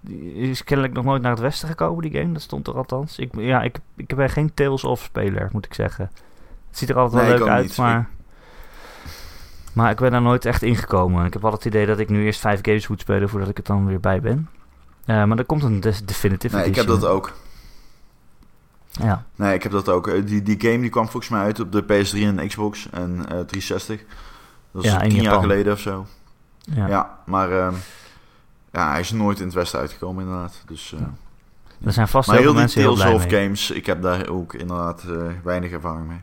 [0.00, 2.32] die is kennelijk nog nooit naar het westen gekomen, die game.
[2.32, 3.18] Dat stond er althans.
[3.18, 6.10] Ik, ja, ik, ik ben geen Tales of speler, moet ik zeggen.
[6.68, 7.76] Het ziet er altijd Nee, wel leuk uit, niet.
[7.76, 8.08] maar...
[9.72, 11.24] Maar ik ben daar nooit echt ingekomen.
[11.26, 13.58] Ik heb altijd het idee dat ik nu eerst vijf games moet spelen voordat ik
[13.58, 14.48] er dan weer bij ben.
[15.04, 17.32] Eh, maar er komt een de- definitive nee, ik heb dat ook.
[18.90, 20.08] Ja, Nee, ik heb dat ook.
[20.08, 23.10] Eh, Die, die game die kwam volgens mij uit op de PS3 en Xbox en
[23.18, 24.00] eh 360.
[24.72, 26.06] Dat is Ja, tien jaar geleden of zo.
[26.60, 26.86] ja.
[26.86, 27.74] Ja, maar ehm,
[28.72, 30.62] ja, hij is nooit in het westen uitgekomen inderdaad.
[30.66, 31.00] Dus, eh.
[31.84, 33.42] Er zijn vast maar heel veel mensen heel Tales of mee.
[33.42, 36.20] Games, ik heb daar ook inderdaad eh, weinig ervaring mee.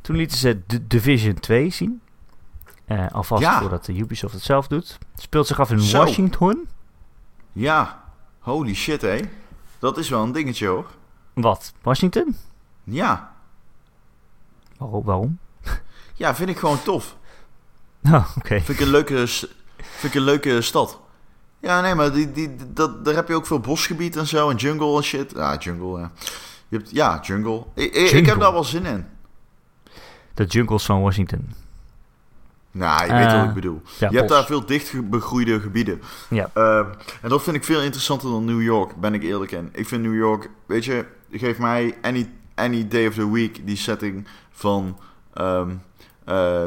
[0.00, 2.00] Toen lieten ze D- Division 2 zien.
[2.84, 4.98] Eh, alvast voordat de Ubisoft het zelf doet.
[5.16, 5.98] Speelt zich af in Zo.
[5.98, 6.66] Washington.
[7.58, 8.02] Ja,
[8.38, 9.20] holy shit, hé.
[9.78, 10.86] Dat is wel een dingetje, hoor.
[11.32, 11.72] Wat?
[11.82, 12.36] Washington?
[12.84, 13.34] Ja,
[14.78, 15.04] Waarom?
[15.04, 15.38] waarom?
[16.14, 17.16] ja vind ik gewoon tof.
[18.12, 18.60] Oh, oké.
[18.60, 21.00] Vind ik een leuke, vind ik een leuke stad.
[21.60, 24.50] Ja, nee, maar die, die, dat, daar heb je ook veel bosgebied en zo.
[24.50, 25.30] En jungle en shit.
[25.30, 26.10] Ja, jungle, ja.
[26.68, 27.64] Je hebt, ja, jungle.
[27.74, 28.30] Ik, ik, ik Jungle.
[28.30, 29.06] heb daar wel zin in.
[30.34, 31.54] De jungles van Washington.
[32.76, 33.82] Nou, je weet Eh, wat ik bedoel.
[33.98, 36.00] Ja, je hebt daar veel dicht ge- begroeide gebieden.
[36.28, 36.50] Ja.
[36.54, 36.86] Ehm,
[37.22, 39.68] en dat vind ik veel interessanter dan New York, ben ik eerlijk in.
[39.72, 43.76] Ik vind New York, weet je, geef mij any, any day of the week die
[43.76, 44.98] setting van,
[45.32, 45.62] eh,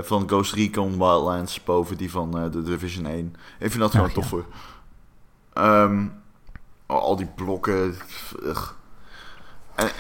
[0.01, 3.35] van Ghost Recon Wildlands boven die van eh, de Division 1.
[3.59, 4.13] Ik vind dat gewoon ja.
[4.13, 4.43] toffer.
[5.53, 6.05] Ehm,
[6.85, 7.95] al die blokken.
[9.75, 9.91] En, eh,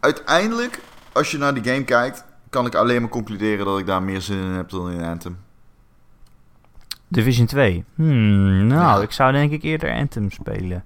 [0.00, 0.80] uiteindelijk,
[1.12, 4.20] als je naar die game kijkt, kan ik alleen maar concluderen dat ik daar meer
[4.20, 5.36] zin in heb dan in Anthem.
[7.08, 7.84] Division 2.
[7.94, 9.02] Hmm, nou, Ja.
[9.02, 10.84] ik zou denk ik eerder Anthem spelen.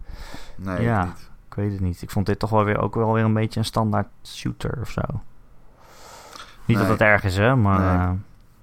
[0.56, 1.04] Nee, ik Ja.
[1.04, 1.30] niet.
[1.48, 2.02] Ik weet het niet.
[2.02, 4.90] Ik vond dit toch wel weer, ook wel weer een beetje een standaard shooter of
[4.90, 5.00] zo.
[6.64, 7.78] Niet dat het erg is, hè, maar...
[7.80, 8.06] Nee.
[8.06, 8.10] eh,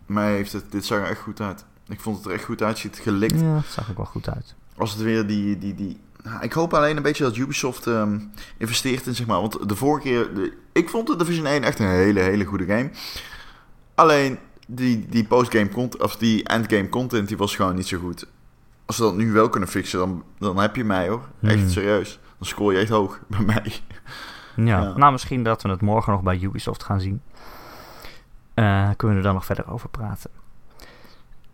[0.06, 1.66] Mij heeft het, dit zag er echt goed uit.
[1.88, 3.40] Ik vond het er echt goed uitziet, gelikt.
[3.40, 4.56] ja, het zag ook wel goed uit.
[4.78, 5.58] Als het weer die...
[5.58, 8.20] die, die nou, ik hoop alleen een beetje dat Ubisoft ehm,
[8.58, 9.40] investeert in, zeg maar...
[9.42, 10.34] Want de vorige keer...
[10.34, 12.90] De, ik vond de Division 1 echt een hele, hele goede game.
[13.96, 16.04] Alleen, die, die postgame content...
[16.04, 18.26] Of die endgame content, die was gewoon niet zo goed.
[18.86, 21.28] Als ze dat nu wel kunnen fixen, dan, dan heb je mij, hoor.
[21.42, 21.70] Echt Hmm.
[21.70, 22.20] serieus.
[22.38, 23.74] Dan scoor je echt hoog bij mij.
[24.56, 24.82] Ja.
[24.82, 24.94] Ja.
[24.98, 27.22] nou misschien dat we het morgen nog bij Ubisoft gaan zien.
[28.54, 30.30] Eh, kunnen we er dan nog verder over praten.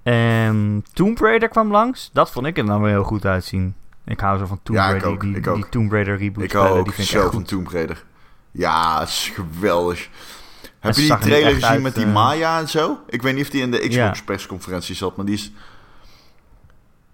[0.03, 2.09] Ehm Tomb Raider kwam langs.
[2.13, 3.75] Dat vond ik er dan weer heel goed uitzien.
[4.05, 5.09] Ik hou zo van Tomb Ja, ik Raider.
[5.09, 5.55] ook, die, ik die, ook.
[5.61, 7.43] die Tomb Raider reboot Ik hou ook die vind ik zo van.
[7.43, 8.03] Tomb Raider.
[8.51, 10.09] Ja, het is geweldig.
[10.79, 12.99] Heb je die er trailer gezien uit, met die eh, Maya en zo?
[13.07, 14.13] Ik weet niet of die in de Xbox Ja.
[14.25, 15.51] persconferentie zat, maar die is...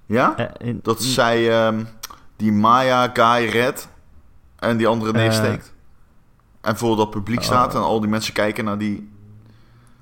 [0.05, 0.35] Ja?
[0.37, 1.83] Eh, in- Dat zij ehm,
[2.35, 3.87] die Maya guy redt
[4.59, 5.17] en die andere Eh.
[5.17, 5.73] neersteekt.
[6.61, 7.45] En voor dat publiek Oh.
[7.45, 9.09] staat en al die mensen kijken naar die...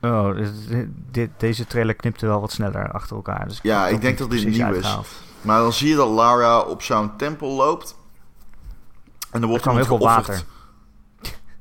[0.02, 0.52] Oh, dit,
[1.12, 3.48] dit- deze trailer knipte wel wat sneller achter elkaar.
[3.48, 4.98] Dus Ja, ik denk dat dit nieuw is.
[5.42, 7.96] Maar dan zie je dat Lara op zo'n tempel loopt.
[9.32, 9.88] En er wordt iemand
[10.26, 10.46] geofferd.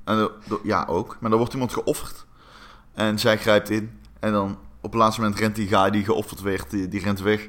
[0.04, 1.16] En er- er- ja, ook.
[1.20, 2.26] Maar dan wordt iemand geofferd.
[2.94, 4.00] En zij grijpt in.
[4.20, 7.20] En dan op het laatste moment rent die guy die geofferd werd, die, die rent
[7.20, 7.48] weg.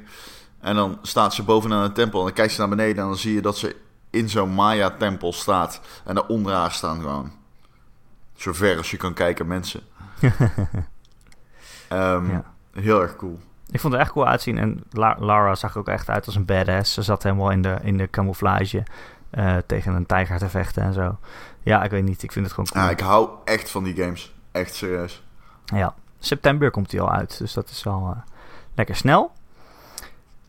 [0.60, 2.18] En dan staat ze bovenaan een tempel.
[2.18, 3.02] En dan kijkt ze naar beneden.
[3.02, 3.76] En dan zie je dat ze
[4.10, 5.80] in zo'n Maya-tempel staat.
[6.04, 7.32] En daaronder haar staan gewoon.
[8.36, 9.80] Zo ver als je kan kijken, mensen.
[11.88, 12.44] Ehm, Ja.
[12.72, 13.38] Heel erg cool.
[13.70, 14.58] Ik vond het echt cool uitzien.
[14.58, 16.94] En La- Lara zag er ook echt uit als een badass.
[16.94, 18.82] Ze zat helemaal in de, in de camouflage.
[19.30, 21.18] eh, tegen een tijger te vechten en zo.
[21.62, 22.22] Ja, ik weet niet.
[22.22, 22.84] Ik vind het gewoon cool.
[22.84, 24.34] Ja, ik hou echt van die games.
[24.52, 25.22] Echt serieus.
[25.64, 27.38] Ja, september komt hij al uit.
[27.38, 28.20] Dus dat is al eh,
[28.74, 29.32] lekker snel.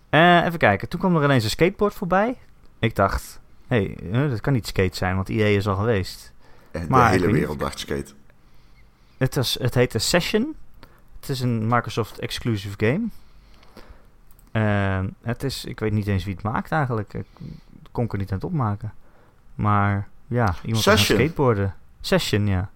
[0.09, 0.89] Eh, even kijken.
[0.89, 2.37] Toen kwam er ineens een skateboard voorbij.
[2.79, 6.33] Ik dacht, hé, hey, dat kan niet skate zijn, want IE is al geweest.
[6.71, 8.11] En Maar de ik hele wereld dacht skate.
[9.17, 10.55] Het, was, het heette Session.
[11.21, 13.01] Het is een Microsoft exclusive game.
[14.51, 17.13] Ehm, het is, ik weet niet eens wie het maakt eigenlijk.
[17.13, 17.25] Ik
[17.91, 18.93] kon ik er niet aan het opmaken.
[19.55, 21.17] Maar ja, iemand Session?
[21.19, 21.75] skateboarden.
[22.01, 22.69] Session, ja.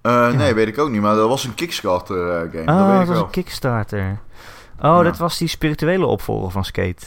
[0.00, 1.00] Eh, Nee, weet ik ook niet.
[1.00, 2.64] Maar dat was een Kickstarter eh, game.
[2.64, 3.24] dat Oh, weet dat ik was wel.
[3.24, 4.18] een Kickstarter.
[4.76, 5.02] Oh, Ja.
[5.02, 7.06] dat was die spirituele opvolger van Skate.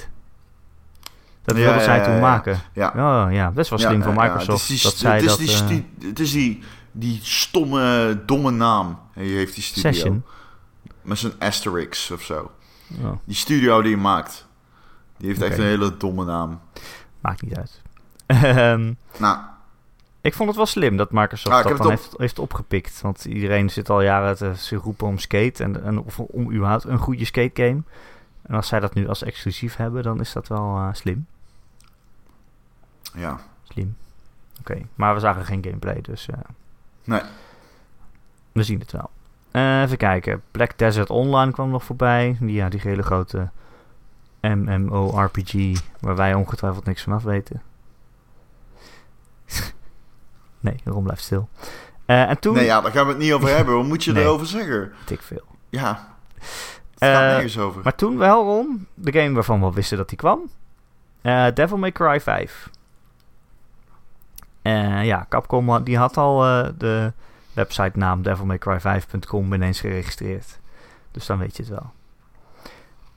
[1.44, 2.60] Dat wilden ja, zij toen maken.
[2.74, 2.88] Ja.
[2.96, 4.14] Oh ja, best wel slim van.
[4.16, 4.84] Microsoft.
[4.84, 5.40] Dat zij dat...
[5.40, 9.00] eh, het is die, die stomme, domme naam.
[9.14, 9.92] Heeft die studio.
[9.92, 10.24] Session.
[11.02, 12.52] Met zijn asterisk of zo.
[13.04, 14.48] Oh, Die studio die je maakt.
[15.18, 16.60] Die heeft echt een hele domme naam.
[17.20, 17.82] maakt niet uit.
[18.26, 19.38] Ehm, Nou,
[20.22, 23.02] ik vond het wel slim dat Microsoft Ah, dat dan op- heeft, heeft opgepikt.
[23.02, 25.64] Want iedereen zit al jaren te ze roepen om skate.
[25.64, 27.82] En, en of om überhaupt een goede skate game.
[28.42, 31.26] En als zij dat nu als exclusief hebben, dan is dat wel eh, slim.
[33.16, 33.40] ja.
[33.64, 33.96] Slim.
[34.60, 36.28] Oké, maar we zagen geen gameplay, dus...
[36.28, 36.38] eh,
[37.12, 37.22] Nee.
[38.52, 39.10] We zien het wel.
[39.52, 40.42] Eh, even kijken.
[40.52, 42.38] Black Desert Online kwam nog voorbij.
[42.40, 43.50] Die, ja, die hele grote
[44.42, 45.54] MMORPG
[46.00, 47.62] waar wij ongetwijfeld niks vanaf weten.
[50.60, 51.50] nee, Ron blijft stil.
[52.06, 52.54] Eh, en toen...
[52.54, 53.76] Nee, ja, daar gaan we het niet over hebben.
[53.76, 54.24] Wat moet je Nee.
[54.24, 54.92] erover zeggen?
[55.06, 55.46] Tik veel.
[55.70, 56.08] Ja.
[56.40, 57.82] Het gaat Eh, nergens over.
[57.84, 60.50] Maar toen wel, Ron, de game waarvan we wisten dat die kwam.
[61.54, 62.70] Devil May Cry 5.
[64.62, 67.14] Eh, ja, Capcom had- die had al eh, de
[67.54, 70.60] website naam devilmaycry5.com ineens geregistreerd.
[71.12, 71.92] Dus dan weet je het wel.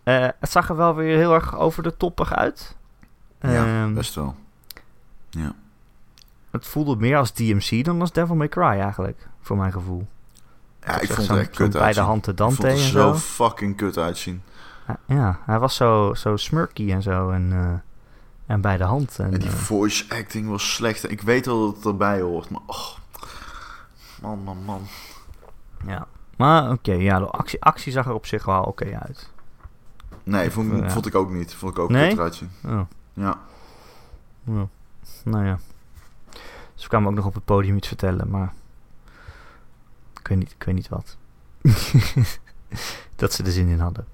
[0.03, 2.77] Eh, het zag er wel weer heel erg over de toppig uit.
[3.41, 4.35] ja, Ehm, best wel.
[6.51, 10.07] Het voelde meer als DMC dan als Devil May Cry eigenlijk, voor mijn gevoel.
[10.87, 12.85] Ja, ik vond het echt kut bij de hand de Ik Dante vond het en
[12.85, 13.13] er zo.
[13.13, 14.43] zo fucking kut uitzien.
[15.07, 17.31] Ja, hij was zo, zo smirky en zo.
[17.31, 17.73] En, eh,
[18.47, 19.19] en bij de hand.
[19.19, 21.11] En, En die eh, voice acting was slecht.
[21.11, 22.87] Ik weet wel dat het erbij hoort, maar oh.
[24.23, 24.87] Man, man, man.
[25.87, 26.07] ja.
[26.37, 29.31] Maar oké, ja, de actie, actie zag er op zich wel oké uit.
[30.23, 30.91] Nee, vond, Ja.
[30.91, 31.55] vond ik ook niet.
[31.55, 32.11] Vond ik ook Nee?
[32.13, 32.51] eruit zien.
[32.65, 32.81] Oh,
[33.13, 33.39] Ja.
[34.45, 34.67] ja.
[35.25, 35.59] Nou ja.
[36.75, 38.53] Ze kwamen ook nog op het podium iets vertellen, maar...
[40.21, 41.17] Ik weet niet, ik weet niet wat.
[43.17, 44.07] dat ze er zin in hadden.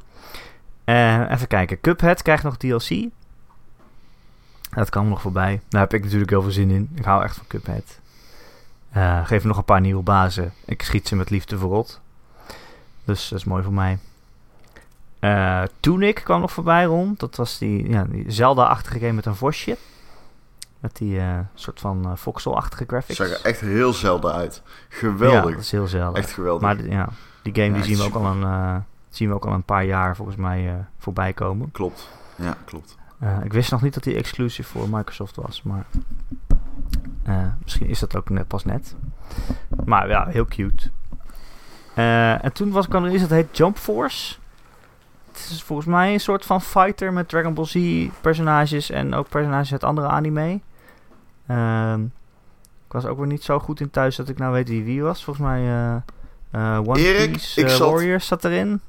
[0.84, 1.80] Eh, even kijken.
[1.80, 3.08] Cuphead krijgt nog DLC.
[4.70, 5.60] Dat kwam nog voorbij.
[5.68, 6.90] Daar heb ik natuurlijk heel veel zin in.
[6.94, 7.98] Ik hou echt van Cuphead.
[8.90, 10.52] Eh geef nog een paar nieuwe bazen.
[10.64, 12.00] Ik schiet ze met liefde verrot.
[13.04, 13.98] Dus dat is mooi voor mij.
[15.18, 17.20] Eh Tunic kwam nog voorbij rond.
[17.20, 19.76] Dat was die, ja, die Zelda-achtige game met een vosje.
[20.80, 23.18] Met die eh, soort van eh, voxel-achtige graphics.
[23.18, 24.62] Zag er echt heel zelden uit.
[24.64, 25.54] Ja, Geweldig.
[25.54, 26.22] dat is heel zelden.
[26.22, 26.62] echt geweldig.
[26.62, 27.08] Maar die- ja,
[27.42, 29.84] die game Ja, die zien, we ook al een, zien we ook al een paar
[29.84, 31.70] jaar volgens mij voorbij komen.
[31.70, 32.08] Klopt.
[32.36, 32.96] Ja, klopt.
[33.20, 35.84] Eh, ik wist nog niet dat die exclusief voor Microsoft was, maar
[37.22, 38.94] eh, misschien is dat ook net, pas net.
[39.84, 40.90] Maar ja, heel cute.
[41.94, 44.36] Eh, en toen was ik er iets dat heet Jump Force.
[45.32, 49.28] Het is volgens mij een soort van fighter met Dragon Ball Z personages en ook
[49.28, 50.60] personages uit andere anime.
[51.46, 52.02] Ehm,
[52.86, 55.02] ik was ook weer niet zo goed in thuis dat ik nou weet wie wie
[55.02, 55.24] was.
[55.24, 55.60] Volgens mij
[56.86, 58.80] One Erik, Piece zat- Warriors zat erin.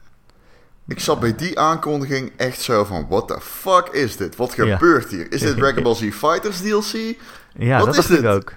[0.92, 3.06] Ik zat bij die aankondiging echt zo van...
[3.10, 4.36] What the fuck is dit?
[4.36, 4.64] Wat Ja.
[4.78, 5.32] gebeurt hier?
[5.32, 7.16] Is dit Dragon Ball Z Fighters DLC?
[7.58, 8.26] Ja, Wat dat is dit?
[8.26, 8.54] ook.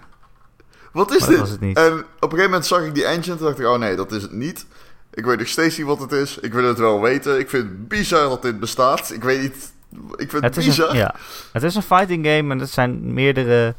[0.92, 1.38] Wat is Maar dat dit?
[1.38, 1.76] was het niet.
[1.76, 3.36] En op een gegeven moment zag ik die engine.
[3.36, 4.66] Toen dacht ik, oh nee, dat is het niet.
[5.14, 6.38] Ik weet nog steeds niet wat het is.
[6.38, 7.38] Ik wil het wel weten.
[7.38, 9.10] Ik vind het bizar dat dit bestaat.
[9.12, 9.72] Ik weet niet...
[10.16, 10.90] Ik vind het, bizar.
[10.90, 11.14] een, ja,
[11.52, 13.74] het is een fighting game en het zijn meerdere,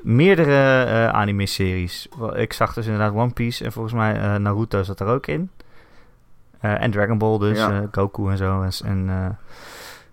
[0.00, 2.08] meerdere eh, anime-series.
[2.34, 5.50] Ik zag dus inderdaad One Piece en volgens mij eh, Naruto zat er ook in.
[6.62, 7.70] Eh, en Dragon Ball dus, Ja.
[7.70, 8.62] eh, Goku en zo.
[8.84, 9.08] En,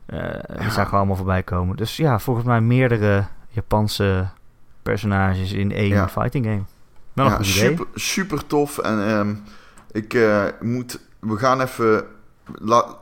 [0.06, 1.76] eh, die zagen we allemaal voorbij komen.
[1.78, 4.28] Dus ja, volgens mij meerdere Japanse
[4.84, 6.62] personages in één fighting game.
[7.14, 7.70] Wel een Ja, goed idee.
[7.70, 8.78] super, super tof.
[8.78, 9.34] En ehm,
[9.92, 10.18] ik
[10.62, 11.00] moet...
[11.20, 12.06] We gaan even...
[12.56, 12.96] la-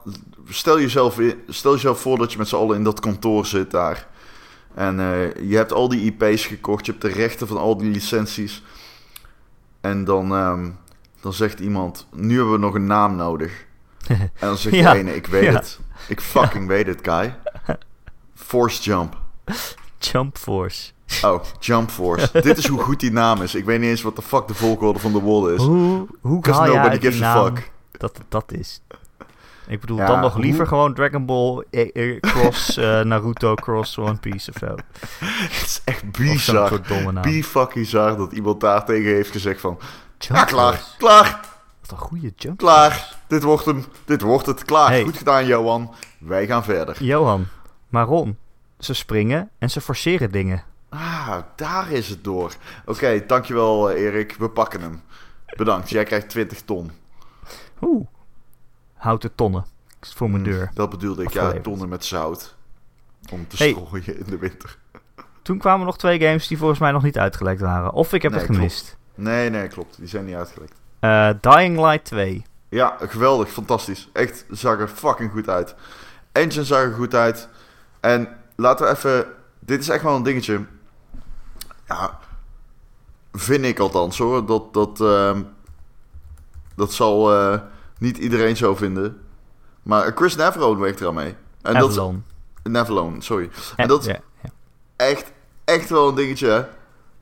[0.49, 3.71] stel, jezelf in, stel jezelf voor dat je met z'n allen in dat kantoor zit
[3.71, 4.07] daar.
[4.73, 4.95] En
[5.41, 6.85] je hebt al die IP's gekocht.
[6.85, 8.63] Je hebt de rechten van al die licenties.
[9.81, 10.69] En dan, ehm,
[11.21, 12.07] dan zegt iemand...
[12.15, 13.65] Nu hebben we nog een naam nodig.
[14.07, 15.15] En dan zegt Ja, ene...
[15.15, 15.51] Ik weet ja.
[15.53, 15.79] het.
[16.07, 17.33] Ik fucking weet het, Kai.
[18.35, 19.17] Force Jump.
[19.99, 20.91] Jump Force.
[21.21, 22.29] Oh, Jump Force.
[22.41, 23.55] Dit is hoe goed die naam is.
[23.55, 25.61] Ik weet niet eens wat de fuck de volgorde van de woorden is.
[25.61, 27.71] Hoe, hoe haal nobody uit gives a fuck.
[27.91, 28.81] dat dat is?
[29.67, 33.55] Ik bedoel, Ja, dan nog hoe- liever gewoon Dragon Ball eh, eh, cross eh, Naruto
[33.55, 34.75] cross One Piece of zo.
[35.25, 36.81] Het is echt bizar.
[37.21, 39.79] Be fucking bizar dat iemand daar tegen heeft gezegd van...
[40.17, 41.39] Ja, klaar, klaar,
[41.81, 42.57] Wat een goede jump.
[42.57, 43.15] klaar.
[43.27, 43.85] Dit wordt hem.
[44.05, 44.65] Dit wordt het.
[44.65, 44.87] Klaar.
[44.89, 45.03] Hey.
[45.03, 45.93] Goed gedaan, Johan.
[46.19, 47.03] Wij gaan verder.
[47.03, 47.47] Johan,
[47.87, 48.37] maar Ron,
[48.79, 50.63] ze springen en ze forceren dingen.
[50.89, 52.53] Ah, daar is het door.
[52.85, 54.35] Oké, dankjewel eh, Erik.
[54.39, 55.01] We pakken hem.
[55.57, 55.89] Bedankt.
[55.89, 56.91] Jij krijgt 20 ton.
[57.81, 58.07] Oeh,
[58.93, 59.65] houten tonnen
[59.99, 60.71] voor mijn Hmm, deur.
[60.73, 61.29] Dat bedoelde ik.
[61.29, 62.55] Ja, tonnen met zout.
[63.31, 63.69] Om te Hey.
[63.71, 64.77] strooien in de winter.
[65.41, 67.93] Toen kwamen nog twee games die volgens mij nog niet uitgelekt waren.
[67.93, 68.97] Of ik heb Nee, het gemist.
[69.17, 69.97] Nee, nee, klopt.
[69.97, 70.73] Die zijn niet uitgelekt.
[70.99, 72.45] Eh, Dying Light 2.
[72.69, 73.49] Ja, geweldig.
[73.49, 74.09] Fantastisch.
[74.13, 75.75] Echt, zag er fucking goed uit.
[76.31, 77.47] Engine zag er goed uit.
[77.99, 79.25] En laten we even...
[79.59, 80.65] Dit is echt wel een dingetje.
[81.87, 82.19] Ja,
[83.33, 84.45] vind ik althans hoor.
[84.45, 85.41] Dat, dat, ehm,
[86.75, 87.59] dat zal eh,
[87.97, 89.21] niet iedereen zo vinden.
[89.83, 91.35] Maar Chris Navarone werkt er aan mee.
[91.61, 92.23] En dat Avalon.
[92.63, 93.43] Navarone, sorry.
[93.45, 94.49] En En- dat is ja, ja.
[94.95, 95.31] echt,
[95.65, 96.63] echt wel een dingetje hè.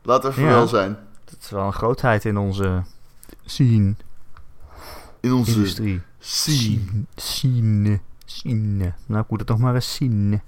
[0.02, 0.98] Laten we even wel zijn.
[1.46, 2.84] Is wel een grootheid in onze
[3.46, 3.96] scene,
[5.20, 6.02] In onze industrie.
[6.20, 7.06] scene.
[7.16, 8.00] Scene.
[8.26, 8.94] Scene.
[9.06, 10.42] Nou, ik moet het nog maar eens zien.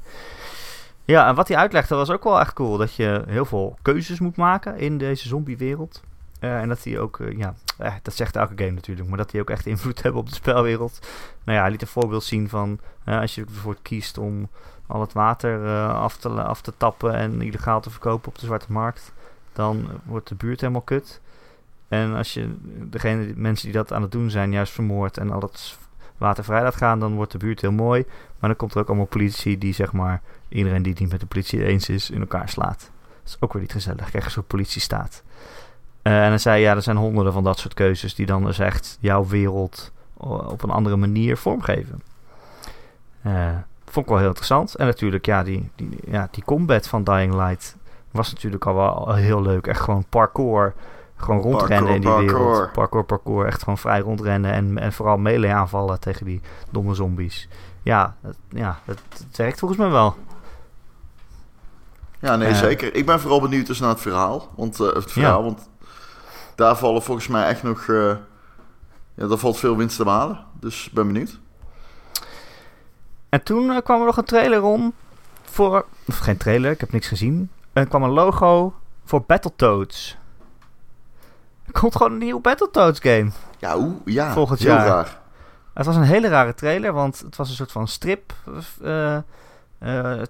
[1.05, 2.77] Ja, en wat hij uitlegde was ook wel echt cool.
[2.77, 6.01] Dat je heel veel keuzes moet maken in deze zombiewereld.
[6.39, 9.31] Eh, en dat hij ook, eh, ja, eh, dat zegt elke game natuurlijk, maar dat
[9.31, 10.99] die ook echt invloed hebben op de spelwereld.
[11.43, 14.49] Nou ja, hij liet een voorbeeld zien van als je bijvoorbeeld kiest om
[14.87, 18.71] al het water af, te, af te tappen en illegaal te verkopen op de zwarte
[18.71, 19.13] markt,
[19.57, 21.21] dan wordt de buurt helemaal kut.
[21.87, 22.55] En als je
[22.89, 25.77] degene, mensen die dat aan het doen zijn, juist vermoord en al dat
[26.17, 28.05] water vrij laat gaan, dan wordt de buurt heel mooi.
[28.39, 31.19] Maar dan komt er ook allemaal politie die, zeg maar, iedereen die het niet met
[31.19, 32.79] de politie eens is, in elkaar slaat.
[32.79, 34.09] Dat is ook weer niet gezellig.
[34.09, 35.23] Krijg je soort politiestaat.
[36.01, 38.59] Eh en dan zei ja, er zijn honderden van dat soort keuzes die dan dus
[38.59, 42.01] echt jouw wereld op een andere manier vormgeven.
[43.21, 43.55] Eh,
[43.85, 44.75] vond ik wel heel interessant.
[44.75, 47.75] En natuurlijk, ja, die, die, ja, die combat van Dying Light
[48.11, 49.67] was natuurlijk al wel heel leuk.
[49.67, 50.73] Echt gewoon parkour
[51.15, 52.71] Gewoon rondrennen in die Parkour, wereld.
[52.71, 53.03] parkour.
[53.03, 53.45] Parkour.
[53.45, 54.51] Echt gewoon vrij rondrennen.
[54.53, 57.47] En, en vooral melee aanvallen tegen die domme zombies.
[57.83, 60.15] Ja, het, ja het, het werkt volgens mij wel.
[62.19, 62.95] Ja, nee, zeker.
[62.95, 64.49] Ik ben vooral benieuwd dus naar het verhaal.
[64.55, 65.69] Want, eh, het verhaal, want
[66.55, 67.87] daar vallen volgens mij echt nog...
[67.87, 68.15] eh,
[69.13, 70.39] ja, daar valt veel winst te behalen.
[70.59, 71.39] Dus ben benieuwd.
[73.29, 74.93] En toen eh, kwam er nog een trailer om
[75.43, 75.85] voor...
[76.05, 77.49] Of geen trailer, ik heb niks gezien.
[77.77, 78.73] Er kwam een logo
[79.05, 80.17] voor Battletoads.
[81.65, 83.29] Er komt gewoon een nieuwe Battletoads game.
[83.59, 83.95] Ja, hoe?
[84.05, 84.87] Ja, Volgend heel jaar.
[84.87, 85.19] raar.
[85.73, 88.33] Het was een hele rare trailer, want het was een soort van strip.
[88.81, 89.17] eh,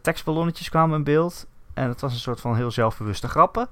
[0.02, 1.46] tekstballonnetjes kwamen in beeld.
[1.74, 3.68] En het was een soort van heel zelfbewuste grappen.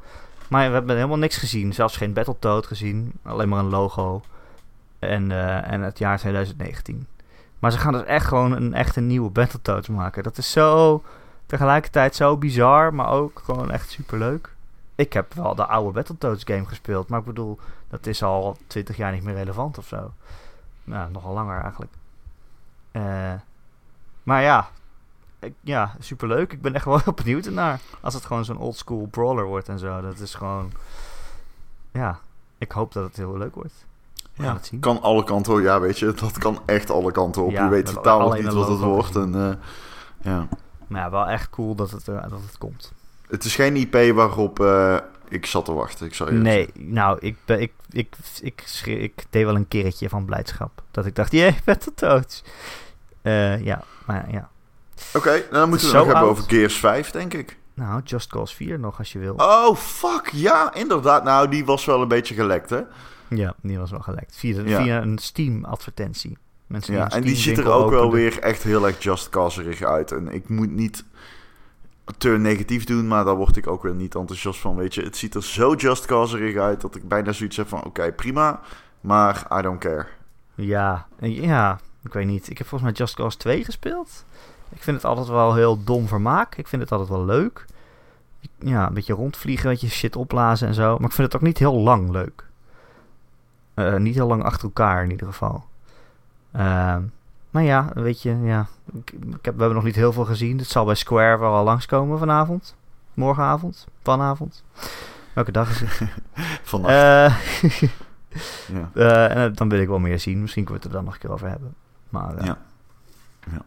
[0.48, 1.74] Maar we hebben helemaal niks gezien.
[1.74, 3.12] Zelfs geen Battletoad gezien.
[3.24, 4.22] Alleen maar een logo.
[5.00, 7.08] En, eh, en het jaar 2019.
[7.60, 10.24] Maar ze gaan dus echt gewoon een echte nieuwe Battletoads maken.
[10.24, 11.04] Dat is zo
[11.58, 14.54] tegelijkertijd zo bizar, maar ook gewoon echt superleuk.
[14.96, 17.08] Ik heb wel de oude Battletoads game gespeeld.
[17.08, 20.12] Maar ik bedoel, dat is al 20 jaar niet meer relevant of zo.
[20.84, 21.92] Nou, nogal langer eigenlijk.
[22.92, 23.34] Eh,
[24.24, 24.70] maar ja,
[25.40, 26.52] ik, ja, superleuk.
[26.52, 27.80] Ik ben echt wel heel benieuwd ernaar.
[28.02, 30.02] Als het gewoon zo'n oldschool brawler wordt en zo.
[30.02, 30.72] Dat is gewoon...
[31.92, 32.20] Ja,
[32.58, 33.86] ik hoop dat het heel leuk wordt.
[34.34, 34.80] Ja, het zien.
[34.80, 35.60] kan alle kanten op.
[35.60, 37.52] Ja, weet je, dat kan echt alle kanten op.
[37.52, 39.16] Ja, je weet totaal nog niet wat het wordt.
[39.16, 39.56] En, eh,
[40.22, 40.48] ja.
[40.88, 42.92] Maar ja, wel echt cool dat het, eh, dat het komt.
[43.28, 44.98] Het is geen IP waarop eh,
[45.30, 46.06] ik zat te wachten.
[46.06, 50.10] Ik zou je Nee, nou, ik, ben, ik, ik, ik, ik deed wel een kerretje
[50.10, 50.82] van blijdschap.
[50.92, 52.44] Dat ik dacht, jee, Battletoads.
[53.22, 54.50] Eh ja, maar ja.
[55.14, 56.38] Oké, nou, dan moeten we het nog hebben oud.
[56.38, 57.58] over Gears 5, denk ik.
[57.74, 59.34] Nou, Just Cause 4 nog als je wil.
[59.38, 60.30] Oh, fuck.
[60.32, 61.24] Ja, inderdaad.
[61.24, 62.82] Nou, die was wel een beetje gelekt, hè?
[63.30, 64.36] Ja, die was wel gelekt.
[64.38, 64.82] Via, de- Ja.
[64.84, 66.38] via een Steam-advertentie.
[66.68, 70.12] Mensen Ja, en die ziet er ook wel weer echt heel erg just causerig uit.
[70.12, 71.06] En ik moet niet
[72.18, 74.76] te negatief doen, maar daar word ik ook weer niet enthousiast van.
[74.76, 77.84] Weet je, het ziet er zo just causerig uit dat ik bijna zoiets heb van:
[77.84, 78.60] oké, prima,
[79.02, 80.06] maar I don't care.
[80.56, 82.50] Ja, ja, ik weet niet.
[82.50, 84.26] Ik heb volgens mij Just Cause 2 gespeeld.
[84.70, 86.56] Ik vind het altijd wel heel dom vermaak.
[86.56, 87.66] Ik vind het altijd wel leuk.
[88.60, 90.98] Ja, een beetje rondvliegen, een beetje shit opblazen en zo.
[90.98, 92.44] Maar ik vind het ook niet heel lang leuk.
[93.74, 95.66] Eh, niet heel lang achter elkaar in ieder geval.
[96.58, 97.02] Ehm,
[97.50, 98.68] maar ja, weet je, ja.
[98.94, 100.58] Ik, ik heb, we hebben nog niet heel veel gezien.
[100.58, 102.76] Het zal bij Square wel al langskomen vanavond.
[103.14, 104.64] Morgenavond, vanavond.
[105.34, 106.10] Welke dag is het?
[106.64, 106.94] Vannacht.
[106.94, 107.36] Eh
[108.78, 108.90] ja.
[108.94, 110.42] eh, en dan wil ik wel meer zien.
[110.42, 111.76] Misschien kunnen we het er dan nog een keer over hebben.
[112.10, 112.58] Maar eh, Ja.
[113.52, 113.62] Ja.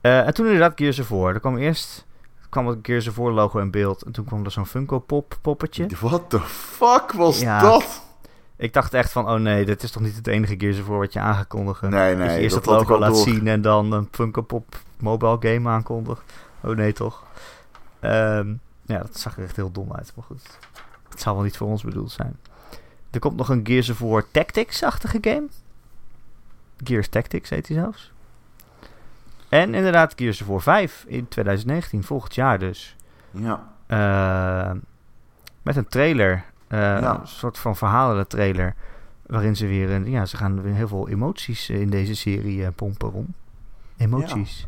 [0.00, 0.22] ja.
[0.24, 1.34] En toen inderdaad Gears War.
[1.34, 2.06] Er kwam eerst
[2.48, 4.02] kwam het Gears War logo in beeld.
[4.02, 5.86] En toen kwam er zo'n Funko Pop poppetje.
[6.00, 7.60] What the fuck was Ja.
[7.60, 8.02] dat?
[8.58, 11.12] Ik dacht echt van, oh nee, dit is toch niet het enige Gears War wat
[11.12, 11.80] je aangekondigd.
[11.80, 13.22] Nee, je nee, eerst dat het logo al laat door.
[13.22, 16.22] zien en dan een Funko Pop mobile game aankondigt.
[16.60, 17.24] Oh nee, toch?
[18.00, 18.54] Ehm,
[18.86, 20.12] ja, dat zag er echt heel dom uit.
[20.16, 20.58] Maar goed,
[21.08, 22.36] het zal wel niet voor ons bedoeld zijn.
[23.10, 25.46] Er komt nog een Gears of War Tactics-achtige game.
[26.84, 28.12] Gears Tactics heet hij zelfs.
[29.48, 32.96] En inderdaad Gears of War 5 in 2019, volgend jaar dus.
[33.30, 33.72] Ja.
[33.86, 34.76] Eh,
[35.62, 36.44] met een trailer.
[36.68, 37.20] Eh, Ja.
[37.20, 38.74] Een soort van verhalende trailer.
[39.26, 40.08] Waarin ze weer...
[40.08, 43.34] ja, ze gaan weer heel veel emoties eh, in deze serie eh, pompen om.
[43.96, 44.66] Emoties.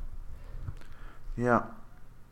[1.35, 1.71] Ja.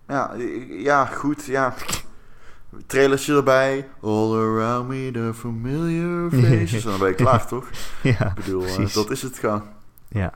[0.08, 0.34] Ja,
[0.68, 1.74] ja, goed, ja.
[2.86, 3.88] Trailertje erbij.
[4.02, 6.84] All around me the familiar faces.
[6.84, 7.68] en dan ben je klaar, toch?
[8.02, 8.92] Ja, Ik bedoel, precies.
[8.92, 9.62] dat is het gaan.
[10.08, 10.32] ja.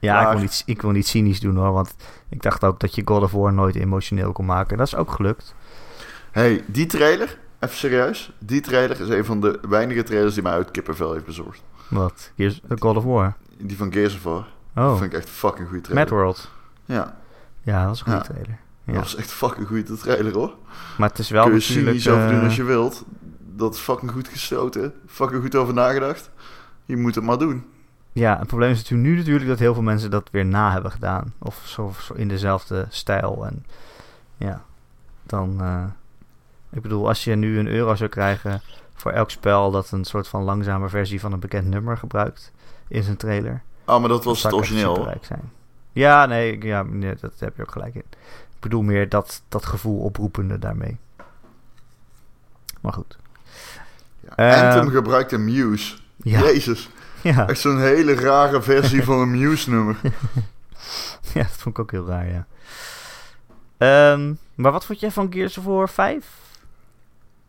[0.00, 1.72] Ja, ik wil, niet, ik wil niet cynisch doen hoor.
[1.72, 1.94] Want
[2.28, 4.76] ik dacht ook dat je God of War nooit emotioneel kon maken.
[4.76, 5.54] Dat is ook gelukt.
[6.30, 8.32] hey, die trailer, even serieus.
[8.38, 11.62] Die trailer is een van de weinige trailers die mij uit kippenvel heeft bezorgd.
[11.88, 12.30] Wat?
[12.36, 13.34] Gears, eh, God of War.
[13.58, 14.46] Die van Gears of War.
[14.76, 16.04] Oh, vind ik echt een fucking goede trailer.
[16.04, 16.50] Mad World.
[16.84, 17.16] Ja,
[17.62, 18.24] Ja, dat was een goede Ja.
[18.24, 18.58] trailer.
[18.84, 19.00] dat Ja.
[19.00, 20.54] was echt een fucking goede trailer hoor.
[20.98, 21.86] Maar het is wel Kun je natuurlijk...
[21.88, 23.04] cynisch over doen eh, als je wilt.
[23.56, 24.92] Dat is fucking goed gestoten.
[25.06, 26.30] Fucking goed over nagedacht.
[26.84, 27.64] Je moet het maar doen.
[28.12, 30.90] Ja, het probleem is natuurlijk nu natuurlijk dat heel veel mensen dat weer na hebben
[30.90, 31.32] gedaan.
[31.38, 33.46] Of zo, zo in dezelfde stijl.
[33.46, 33.64] En
[34.36, 34.62] ja,
[35.22, 35.56] dan...
[35.60, 35.84] eh,
[36.72, 38.62] ik bedoel, als je nu een euro zou krijgen
[38.94, 42.52] voor elk spel dat een soort van langzame versie van een bekend nummer gebruikt
[42.88, 43.62] in zijn trailer.
[43.84, 45.16] Ah, maar dat was het origineel.
[45.20, 45.50] zijn.
[45.92, 48.04] Ja, nee, ja, nee, dat heb je ook gelijk in.
[48.50, 50.98] Ik bedoel meer dat, dat gevoel oproepende daarmee.
[52.80, 53.16] Maar goed.
[54.20, 54.36] Ja.
[54.36, 55.96] Eh, Anthem gebruikte Muse.
[56.16, 56.90] Ja, Jezus.
[57.22, 59.96] ja, Echt zo'n hele rare versie van een Muse-nummer.
[61.34, 62.46] ja, dat vond ik ook heel raar, ja.
[63.78, 66.41] Ehm, maar wat vond jij van Gears of War 5?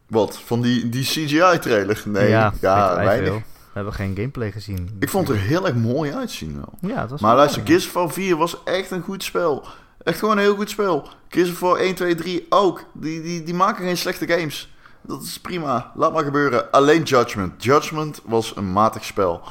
[0.08, 0.40] Wat?
[0.40, 2.04] Van die, die CGI-trailer?
[2.06, 3.30] Nee, ja, wij weinig.
[3.30, 3.42] veel.
[3.74, 4.90] We hebben geen gameplay gezien.
[5.00, 6.92] Ik vond het er heel erg mooi uitzien wel.
[6.92, 9.66] Ja, was Maar luister, Gears of War 4 was echt een goed spel.
[10.04, 11.08] Echt gewoon een heel goed spel.
[11.30, 12.84] Gears of War 1, 2, 3 ook.
[12.94, 14.74] Die, die, die maken geen slechte games.
[15.02, 15.92] Dat is prima.
[15.96, 16.72] Laat maar gebeuren.
[16.72, 17.64] Alleen Judgment.
[17.64, 19.42] Judgment was een matig spel.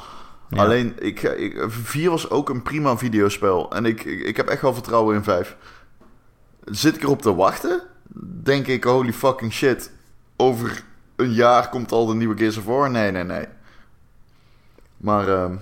[0.49, 0.63] Ja.
[0.63, 3.71] Alleen, ik, ik, 4 was ook een prima videospel.
[3.71, 5.55] En ik, ik, ik heb echt wel vertrouwen in 5.
[6.65, 7.81] Zit ik erop te wachten?
[8.43, 9.91] Denk ik, holy fucking shit.
[10.35, 10.83] Over
[11.15, 12.89] een jaar komt al de nieuwe Gears of War?
[12.89, 13.45] Nee, nee, nee.
[14.97, 15.55] Maar ehm,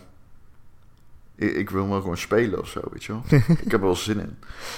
[1.36, 3.24] ik, ik wil wel gewoon spelen of zo, weet je wel.
[3.64, 4.38] ik heb er wel zin in.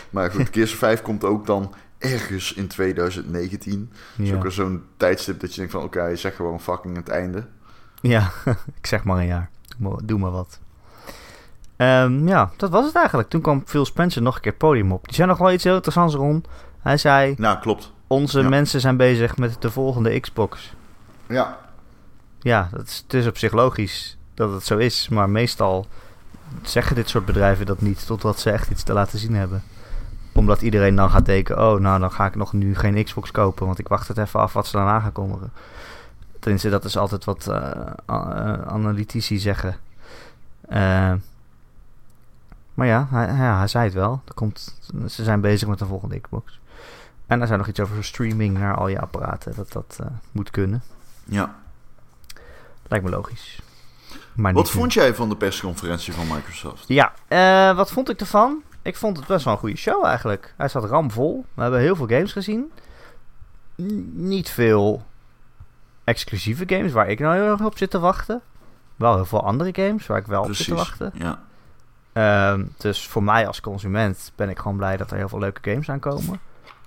[0.09, 3.89] Maar goed, Gears of 5 komt ook dan ergens in 2019.
[4.15, 4.35] Dat is Ja.
[4.35, 5.83] ook zo'n tijdstip dat je denkt van...
[5.83, 7.45] Oké, zeg gewoon fucking het einde.
[8.01, 8.31] Ja,
[8.79, 9.49] ik zeg maar een jaar.
[9.77, 10.59] Doe maar, doe maar wat.
[11.75, 13.29] Ehm, ja, dat was het eigenlijk.
[13.29, 15.05] Toen kwam Phil Spencer nog een keer het podium op.
[15.05, 16.47] Die zei nog wel iets heel interessants rond.
[16.79, 17.91] Hij zei, Nou, klopt.
[18.13, 18.49] Onze Ja.
[18.49, 20.73] mensen zijn bezig met de volgende Xbox.
[21.27, 21.57] Ja,
[22.39, 25.09] Ja, dat is, het is op zich logisch dat het zo is.
[25.09, 25.87] Maar meestal
[26.61, 29.63] zeggen dit soort bedrijven dat niet totdat ze echt iets te laten zien hebben.
[30.33, 33.65] Omdat iedereen dan gaat denken, oh nou dan ga ik nog nu geen Xbox kopen.
[33.65, 35.51] Want ik wacht het even af wat ze daarna gaan kondigen.
[36.39, 37.71] Tenminste, dat is altijd wat eh,
[38.05, 39.75] eh, analytici zeggen.
[40.67, 41.13] Eh,
[42.73, 44.21] maar ja hij, ja, hij zei het wel.
[44.27, 44.75] Er komt,
[45.07, 46.59] ze zijn bezig met de volgende Xbox.
[47.27, 49.55] En er zijn nog iets over streaming naar al je apparaten.
[49.55, 50.83] Dat dat eh, moet kunnen.
[51.23, 51.55] ja.
[52.87, 53.59] Lijkt me logisch.
[54.33, 56.83] Maar Wat vond jij van de persconferentie van Microsoft?
[56.87, 58.61] Ja, eh, wat vond ik ervan?
[58.81, 60.53] Ik vond het best wel een goede show eigenlijk.
[60.57, 61.45] Hij zat ramvol.
[61.53, 62.71] We hebben heel veel games gezien.
[63.81, 65.03] N- niet veel
[66.03, 68.41] exclusieve games waar ik nou heel erg op zit te wachten.
[68.95, 71.11] Wel heel veel andere games waar ik wel op zit te wachten.
[71.13, 71.41] Ja.
[72.13, 75.69] Ehm, dus voor mij als consument ben ik gewoon blij dat er heel veel leuke
[75.71, 76.39] games aankomen.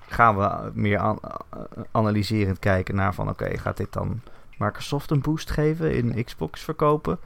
[0.09, 1.59] Gaan we meer an- eh,
[1.91, 4.21] analyserend kijken naar van oké, gaat dit dan
[4.59, 7.19] Microsoft een boost geven in Xbox verkopen?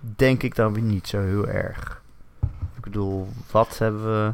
[0.00, 2.02] Denk ik dan weer niet zo heel erg.
[2.76, 4.32] Ik bedoel, wat hebben we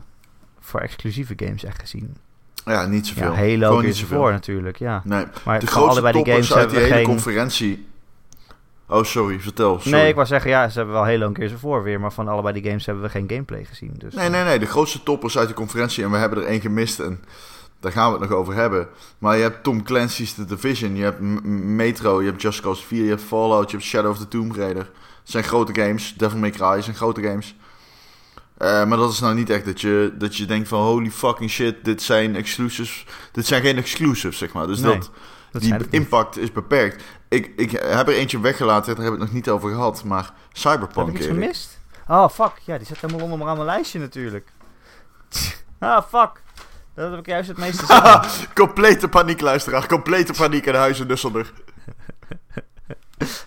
[0.61, 2.17] voor exclusieve games echt gezien?
[2.65, 3.31] ja, niet zoveel.
[3.33, 4.21] Ja, Halo Gewoon niet zoveel.
[4.21, 5.03] War natuurlijk, ja.
[5.05, 7.05] Nee, Maar de grootste allebei die games uit die hebben we hele geen...
[7.05, 7.87] conferentie...
[8.89, 9.81] Oh, sorry, vertel.
[9.81, 9.99] Sorry.
[9.99, 12.13] Nee, ik wou zeggen, ja, ze hebben wel Halo en Gears of War weer, maar
[12.13, 13.95] van allebei die games hebben we geen gameplay gezien.
[13.99, 14.59] Dus Nee, nee, nee.
[14.59, 16.05] De grootste toppers uit de conferentie.
[16.05, 17.01] En we hebben er één gemist.
[17.01, 17.21] En
[17.85, 18.89] daar gaan we het nog over hebben.
[19.19, 20.97] Maar je hebt Tom Clancy's The Division.
[20.97, 22.23] Je hebt M- Metro.
[22.23, 23.03] Je hebt Just Cause 4.
[23.03, 23.71] Je hebt Fallout.
[23.71, 24.83] Je hebt Shadow of the Tomb Raider.
[25.23, 26.15] Het zijn grote games.
[26.17, 27.57] Devil May Cry zijn grote games.
[28.59, 31.51] Eh, maar dat is nou niet echt dat je, dat je denkt van holy fucking
[31.51, 31.85] shit.
[31.85, 33.07] Dit zijn exclusives.
[33.33, 34.67] Dit zijn geen exclusives, zeg maar.
[34.67, 35.11] Dus Nee, dat,
[35.53, 37.03] dat die impact is beperkt.
[37.29, 38.95] Ik, ik heb er eentje weggelaten.
[38.95, 40.05] Daar hebben we het nog niet over gehad.
[40.05, 41.17] Maar Heb ik Cyberpunk.
[41.17, 41.79] iets gemist?
[42.09, 42.53] Oh, fuck.
[42.65, 44.49] Ja, die zit helemaal onder aan mijn lijstje natuurlijk.
[45.79, 46.43] ah, fuck.
[46.95, 48.49] Dat heb ik juist het meeste zeggen.
[48.55, 49.87] Complete paniek, luisteraar.
[49.87, 51.53] Complete paniek in huizen Nusselder.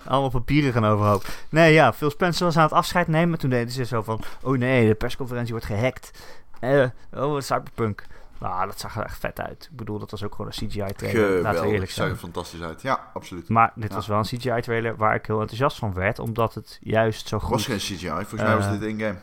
[0.06, 1.26] Allemaal papieren gaan overhoop.
[1.50, 3.40] Nee, ja, Phil Spencer was aan het afscheid nemen.
[3.40, 4.22] Toen deden ze zo van...
[4.42, 6.12] Oh nee, de persconferentie wordt gehackt.
[6.60, 8.04] Eh, oh, Cyberpunk.
[8.40, 9.68] Nou, dat zag er echt vet uit.
[9.72, 11.22] Ik bedoel, dat was ook gewoon een CGI-trailer.
[11.24, 11.72] Laten we Geweldig.
[11.72, 12.18] eerlijk Zag er zijn.
[12.20, 12.82] fantastisch uit.
[12.82, 13.50] Ja, absoluut.
[13.50, 13.96] Maar dit Ja.
[13.96, 16.20] was wel een CGI-trailer waar ik heel enthousiast van werd.
[16.20, 17.54] Omdat het juist zo Het goed...
[17.54, 18.08] was geen CGI.
[18.08, 19.18] Volgens mij was Eh, dit in-game.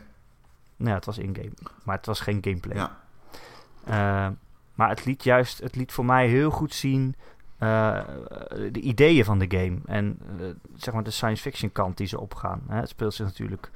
[0.77, 1.53] Nou, het was in-game.
[1.83, 2.77] Maar het was geen gameplay.
[2.77, 2.97] Ja.
[3.85, 4.28] Eh,
[4.74, 7.14] maar het liet juist, het liet voor mij heel goed zien
[7.59, 8.01] eh,
[8.70, 9.78] de ideeën van de game.
[9.87, 12.62] En eh, zeg maar de science fiction kant die ze opgaan.
[12.68, 12.76] Hè.
[12.76, 13.70] Het speelt zich natuurlijk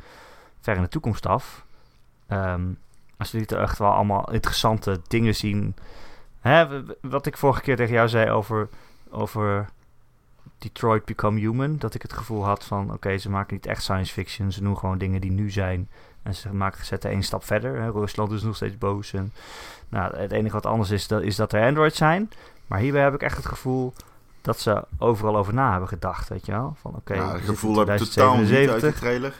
[0.61, 1.65] ver in de toekomst af.
[2.27, 2.71] Ehm
[3.19, 5.75] maar ze lieten echt wel allemaal interessante dingen zien.
[6.41, 8.69] Hè, wat ik vorige keer tegen jou zei over,
[9.11, 9.69] over
[10.59, 11.79] Detroit Become Human.
[11.79, 14.53] Dat ik het gevoel had van, oké, ze maken niet echt science fiction.
[14.53, 15.89] Ze doen gewoon dingen die nu zijn.
[16.29, 17.81] En ze maken, zetten één stap verder.
[17.81, 17.91] Hè.
[17.91, 19.13] Rusland is nog steeds boos.
[19.13, 19.33] En,
[19.89, 22.31] nou, het enige wat anders is, dat, is dat er Android zijn.
[22.67, 23.93] Maar hierbij heb ik echt het gevoel
[24.43, 26.29] dat ze overal over na hebben gedacht.
[26.29, 26.77] Weet je wel?
[26.81, 28.99] Van oké, ja, we het zitten gevoel in heb ik totaal niet uit de 2077,
[29.01, 29.33] trailer.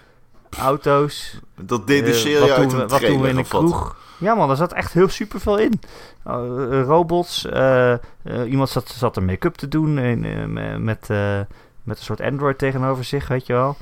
[0.59, 1.41] auto's.
[1.61, 3.61] Dat deduceer Eh, je wat uit een we, wat doen we in een wat?
[3.63, 3.97] kroeg?
[4.19, 5.81] Ja man, daar zat echt heel super veel in.
[6.27, 7.99] Uh, robots, eh, eh,
[8.47, 11.41] iemand zat, zat er make-up te doen en, eh, me- met, eh,
[11.83, 13.77] met een soort Android tegenover zich, weet je wel.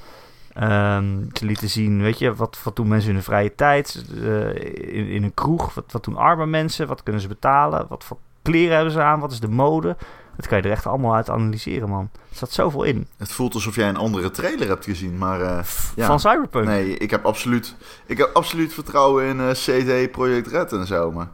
[0.56, 4.54] Ehm, ze lieten zien, weet je, wat, wat doen mensen in hun vrije tijd eh,
[4.94, 5.74] in, in een kroeg?
[5.74, 6.86] Wat, wat doen arme mensen?
[6.86, 7.86] Wat kunnen ze betalen?
[7.88, 9.20] Wat voor kleren hebben ze aan?
[9.20, 9.96] Wat is de mode?
[10.36, 12.10] Dat kan je er echt allemaal uit analyseren, man.
[12.30, 13.06] Er zat zoveel in.
[13.16, 15.64] Het voelt alsof jij een andere trailer hebt gezien, maar eh,
[15.96, 16.06] ja.
[16.06, 16.66] Van Cyberpunk.
[16.66, 17.74] nee, ik heb absoluut,
[18.06, 21.28] ik heb absoluut vertrouwen in eh, CD Projekt Red en zo, maar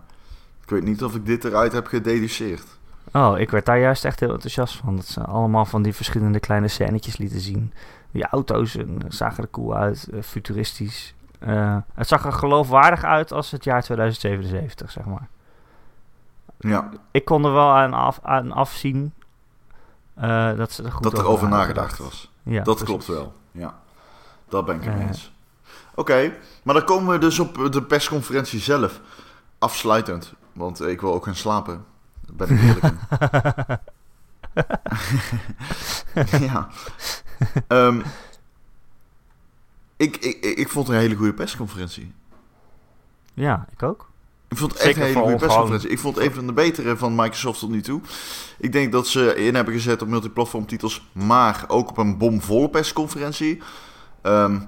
[0.62, 2.64] ik weet niet of ik dit eruit heb gededuceerd.
[3.12, 4.96] Oh, ik werd daar juist echt heel enthousiast van.
[4.96, 7.72] Dat ze allemaal van die verschillende kleine scènetjes lieten zien.
[8.12, 8.76] Die auto's
[9.08, 11.14] zagen er cool uit, eh, futuristisch.
[11.38, 15.28] Eh, het zag er geloofwaardig uit als het jaar 2077, zeg maar.
[16.58, 19.12] Ja, Ik kon er wel aan, af, aan afzien
[20.14, 22.10] eh, dat ze er goed dat er over over hadden nagedacht gedacht.
[22.14, 22.30] was.
[22.42, 22.84] Ja, dat precies.
[22.84, 23.74] klopt wel, ja.
[24.48, 25.00] Dat ben ik Eh.
[25.00, 25.32] eens.
[25.94, 26.32] Oké,
[26.62, 29.00] maar dan komen we dus op de persconferentie zelf.
[29.58, 31.84] Afsluitend, want ik wil ook gaan slapen.
[32.32, 32.94] Ben ik eerlijk.
[36.48, 36.68] ja.
[37.68, 38.00] Ehm,
[39.96, 42.12] ik, ik, ik, vond het een hele goede persconferentie.
[43.34, 44.10] Ja, ik ook.
[44.48, 45.88] Ik vond het Zeker echt een hele goede persconferentie.
[45.88, 48.00] Ik vond het een van de betere van Microsoft tot nu toe.
[48.58, 52.68] Ik denk dat ze in hebben gezet op multiplatform titels, maar ook op een bomvolle
[52.68, 53.62] persconferentie.
[54.22, 54.60] Ehm,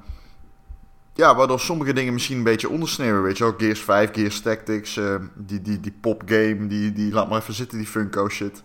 [1.15, 3.55] ja, waardoor sommige dingen misschien een beetje ondersneeuwen, weet je wel.
[3.57, 7.79] Gears 5, Gears Tactics, eh, die, die, die popgame, die, die laat maar even zitten,
[7.79, 8.63] die Funko shit.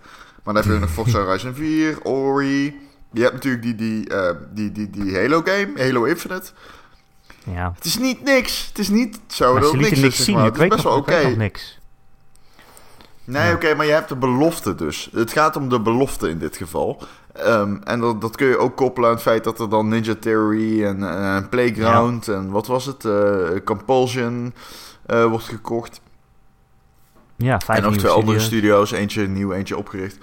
[0.50, 2.80] Maar dan heb je nog Forza Horizon 4, Ori.
[3.12, 6.52] Je hebt natuurlijk die, die, eh, die, die, die Halo game, Halo Infinite.
[7.43, 7.72] Ja.
[7.76, 8.68] Het is niet niks.
[8.68, 10.26] Het is niet zo Maar dat ze het niks niks zien.
[10.26, 10.45] zeg maar.
[10.47, 11.28] Ik Het is best nog, wel oké.
[11.38, 11.80] niks.
[13.24, 13.54] Nee, Ja.
[13.54, 15.10] oké, maar je hebt de belofte dus.
[15.14, 17.02] Het gaat om de belofte in dit geval.
[17.34, 20.16] Ehm, en dat, dat kun je ook koppelen aan het feit dat er dan Ninja
[20.20, 23.06] Theory en eh, Playground en wat was het?
[23.06, 24.54] eh, Compulsion
[25.06, 26.02] eh, wordt gekocht.
[27.43, 28.87] Ja, vijf en nog nieuwe twee andere studio's.
[28.87, 30.17] studio's, eentje nieuw, eentje opgericht.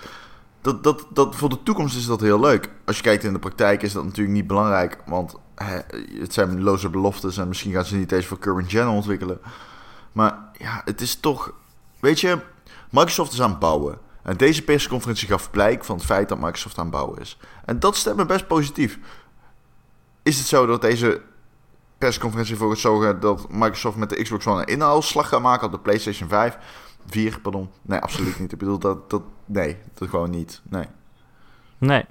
[0.61, 2.71] Dat, dat, dat, voor de toekomst is dat heel leuk.
[2.85, 4.99] Als je kijkt in de praktijk is dat natuurlijk niet belangrijk.
[5.07, 5.79] Want hè,
[6.21, 9.39] het zijn loze beloftes en misschien gaan ze niet eens voor current gen ontwikkelen.
[10.13, 11.53] Maar ja, het is toch...
[12.01, 12.39] Weet je,
[12.91, 13.99] Microsoft is aan het bouwen.
[14.23, 17.39] En deze persconferentie gaf blijk van het feit dat Microsoft aan het bouwen is.
[17.65, 18.99] En dat stemt me best positief.
[20.23, 21.21] Is het zo dat deze
[21.99, 25.73] persconferentie voor het zorgen dat Microsoft met de Xbox One een inhaalslag gaat maken op
[25.73, 26.59] de PlayStation 5?
[27.07, 27.71] 4, pardon.
[27.83, 28.53] Nee, absoluut niet.
[28.53, 30.61] Ik bedoel, dat, dat, nee, dat gewoon niet.
[30.69, 30.87] Nee.
[31.79, 32.05] Nee.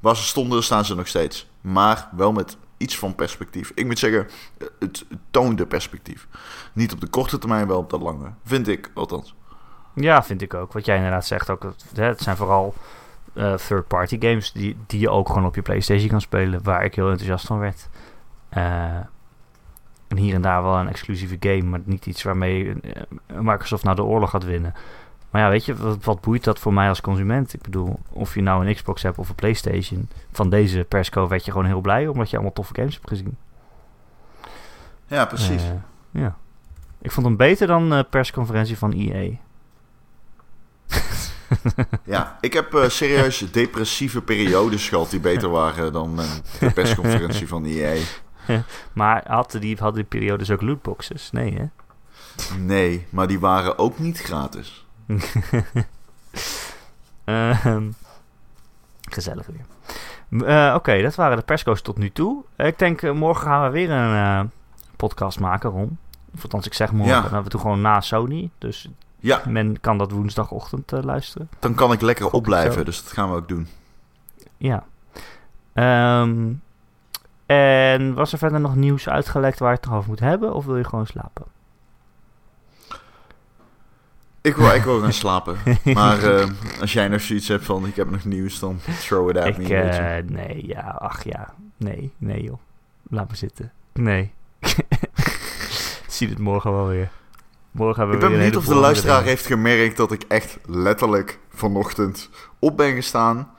[0.00, 1.48] Waar ze stonden, staan ze nog steeds.
[1.60, 3.72] Maar wel met iets van perspectief.
[3.74, 4.26] Ik moet zeggen,
[4.58, 6.28] het, het toonde perspectief.
[6.72, 8.32] Niet op de korte termijn, wel op de lange.
[8.44, 9.34] Vind ik, althans.
[9.94, 10.72] Ja, vind ik ook.
[10.72, 11.74] Wat jij inderdaad zegt ook.
[11.94, 12.74] Het, zijn vooral
[13.32, 16.62] eh, third-party games die, die je ook gewoon op je PlayStation kan spelen.
[16.62, 17.88] Waar ik heel enthousiast van werd.
[18.48, 18.98] Eh,
[20.16, 23.02] en hier en daar wel een exclusieve game, maar niet iets waarmee eh,
[23.40, 24.74] Microsoft nou de oorlog gaat winnen.
[25.30, 27.54] Maar ja, weet je, wat, wat boeit dat voor mij als consument?
[27.54, 30.08] Ik bedoel, of je nou een Xbox hebt of een PlayStation.
[30.32, 33.36] Van deze persco werd je gewoon heel blij, omdat je allemaal toffe games hebt gezien.
[35.06, 35.62] Ja, precies.
[35.62, 35.70] Eh,
[36.22, 36.36] ja.
[37.02, 39.30] Ik vond hem beter dan de persconferentie van EA.
[42.04, 47.48] Ja, ik heb eh, serieus depressieve periodes gehad die beter waren dan eh, de persconferentie
[47.48, 47.96] van EA.
[48.92, 51.30] Maar hadden die, hadden die periodes ook lootboxes?
[51.32, 51.64] Nee, hè?
[52.58, 54.86] Nee, maar die waren ook niet gratis.
[57.24, 57.90] Ehm,
[59.10, 59.64] gezellig weer.
[60.48, 62.44] Eh, Oké, dat waren de persco's tot nu toe.
[62.56, 64.44] Ik denk, eh, morgen gaan we weer een eh,
[64.96, 65.98] podcast maken, Ron.
[66.34, 67.14] Of althans, ik zeg morgen.
[67.22, 67.28] Ja.
[67.28, 68.50] Dan we doen gewoon na Sony.
[68.58, 68.88] Dus
[69.20, 71.48] Ja, men kan dat woensdagochtend luisteren.
[71.58, 73.68] dan kan ik lekker opblijven, dus dat gaan we ook doen.
[74.56, 74.84] Ja.
[75.72, 76.52] Ehm,
[77.46, 80.54] en was er verder nog nieuws uitgelekt waar je het nog over moet hebben?
[80.54, 81.44] Of wil je gewoon slapen?
[84.40, 85.56] Ik wil, ik wil gaan slapen.
[85.84, 86.46] Maar eh,
[86.80, 89.56] als jij nog zoiets hebt van ik heb nog nieuws, dan throw it at Ik,
[89.58, 89.74] me.
[89.74, 91.54] eh, nee, ja, ach ja.
[91.76, 92.58] Nee, nee joh.
[93.10, 93.72] Laat me zitten.
[93.92, 94.32] Nee.
[96.08, 97.10] Zie het morgen wel weer.
[97.70, 100.22] Morgen hebben Ik we ben weer een benieuwd of de luisteraar heeft gemerkt dat ik
[100.28, 103.50] echt letterlijk vanochtend op ben gestaan.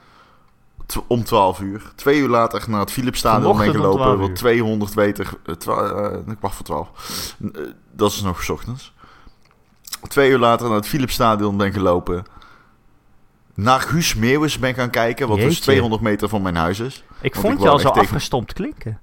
[1.07, 1.91] Om 12 uur.
[1.95, 3.99] Twee uur later naar het Philipsstadion ben gelopen.
[4.01, 4.27] 12 uur.
[4.27, 5.29] Wat 200 meter.
[5.45, 6.89] eh, eh, kwart voor 12.
[7.53, 7.61] Eh,
[7.91, 8.93] dat is nog 's ochtends.
[10.07, 12.25] Twee uur later naar het Philipsstadion ben gelopen.
[13.53, 15.27] Naar Guus Meeuwis ben gaan kijken.
[15.27, 15.61] Wat dus Jeetje.
[15.61, 17.03] 200 meter van mijn huis is.
[17.21, 18.99] Ik vond ik je al zo tegen- afgestompt klinken.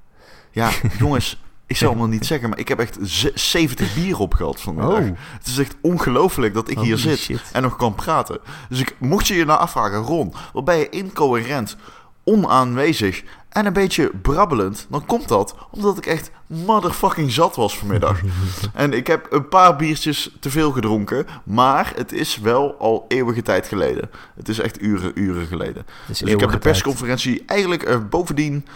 [0.50, 1.42] Ja, jongens.
[1.74, 4.98] Ik zal nog niet zeggen, maar ik heb echt ze- 70 bier opgehaald vanmiddag.
[4.98, 5.04] Oh,
[5.38, 7.40] Het is echt ongelooflijk dat ik hier zit shit.
[7.52, 8.38] en nog kan praten.
[8.68, 11.76] Dus ik, mocht je je nou afvragen, Ron, wat ben je incoherent,
[12.24, 18.20] onaanwezig en een beetje brabbelend, dan komt dat omdat ik echt motherfucking zat was vanmiddag.
[18.72, 23.42] en ik heb een paar biertjes te veel gedronken, maar het is wel al eeuwige
[23.42, 24.10] tijd geleden.
[24.36, 25.86] Het is echt uren, uren geleden.
[26.06, 26.60] Dus ik heb de tijd.
[26.60, 28.66] persconferentie eigenlijk eh, bovendien,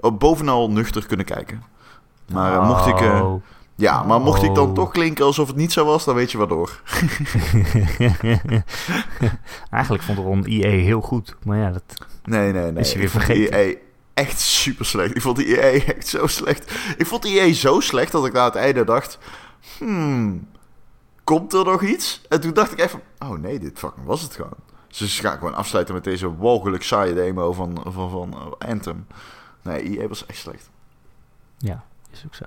[0.00, 1.62] eh, bovenal nuchter kunnen kijken.
[2.32, 3.00] Maar eh, mocht ik...
[3.00, 3.42] eh, Oh.
[3.74, 4.74] ja, maar mocht ik dan Oh.
[4.74, 6.80] toch klinken alsof het niet zo was, dan weet je waardoor.
[9.70, 11.36] Eigenlijk vond Ron EA heel goed.
[11.44, 11.82] Maar ja, dat...
[12.24, 12.82] Nee, nee, nee.
[12.82, 13.52] Is je weer vergeten?
[13.58, 13.74] EA
[14.14, 15.16] echt super slecht.
[15.16, 16.72] Ik vond die EA echt zo slecht.
[16.96, 19.18] Ik vond die EA zo slecht dat ik na het einde dacht...
[19.78, 20.48] Hmm,
[21.24, 22.22] komt er nog iets?
[22.28, 23.00] En toen dacht ik even...
[23.18, 24.54] Oh nee, dit fucking was het gewoon.
[24.88, 29.06] Dus ik ga gewoon afsluiten met deze walgelijk saaie demo van, van, van eh, Anthem.
[29.62, 30.70] Nee, EA was echt slecht.
[31.58, 31.84] Ja,
[32.18, 32.44] is ook zo.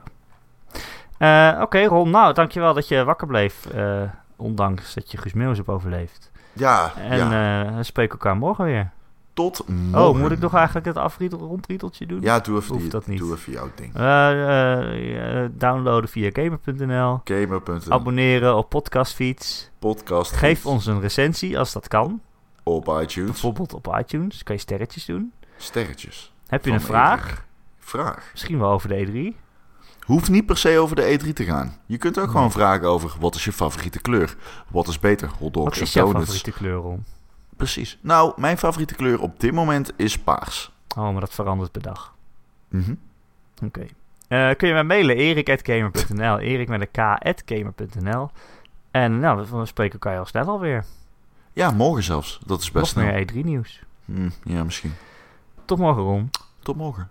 [1.62, 2.10] Oké, Ron.
[2.10, 3.66] Nou, dankjewel dat je wakker bleef.
[3.66, 4.02] eh,
[4.36, 6.32] ondanks dat je Guus Meeuwis hebt overleefd.
[6.54, 7.66] Ja, En ja.
[7.68, 8.90] eh, we spreken elkaar morgen weer.
[9.34, 10.10] tot morgen.
[10.10, 12.22] Oh, moet ik nog eigenlijk het afrietel, rondrieteltje doen?
[12.22, 13.18] Ja, doe even, die, dat niet.
[13.20, 13.96] doe even jouw ding.
[13.96, 17.22] Eh, downloaden via gamer.nl.
[17.24, 19.70] Gamer.nl Abonneren op podcastfeeds.
[19.80, 20.32] podcast.
[20.32, 22.22] Geef ons een recensie als dat kan.
[22.64, 23.32] op iTunes.
[23.32, 24.44] Bijvoorbeeld op iTunes.
[24.44, 25.34] Kan je sterretjes doen.
[25.58, 26.34] Sterretjes.
[26.48, 27.40] Heb je een vraag?
[27.42, 27.44] E3.
[27.80, 28.30] Vraag.
[28.32, 29.38] Misschien wel over de E3.
[30.12, 31.76] Hoeft niet per se over de E3 te gaan.
[31.86, 34.36] Je kunt ook gewoon vragen over wat is je favoriete kleur?
[34.68, 36.22] Wat is beter, hot Wat dogs is of jouw donuts?
[36.24, 37.06] favoriete kleur, Ron?
[37.58, 37.98] Precies.
[38.02, 40.72] Nou, mijn favoriete kleur op dit moment is paars.
[40.98, 42.14] Oh, maar dat verandert per dag.
[42.68, 42.94] Mhm.
[43.64, 43.86] Oké.
[44.28, 45.16] Eh, kun je mij mailen?
[45.16, 48.30] erik.gamer.nl Erik met een k.gamer.nl
[48.92, 50.86] En nou, we spreken elkaar al snel alweer.
[51.54, 52.40] Ja, morgen zelfs.
[52.46, 53.14] Dat is best Nog snel.
[53.14, 53.84] meer E3 nieuws.
[54.06, 54.94] Hm, ja, misschien.
[55.66, 56.30] Tot morgen, Ron.
[56.60, 57.10] Tot morgen.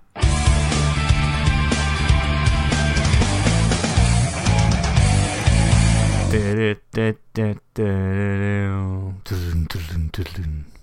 [6.30, 10.79] Did it, did it, did it, did it, did it, did it.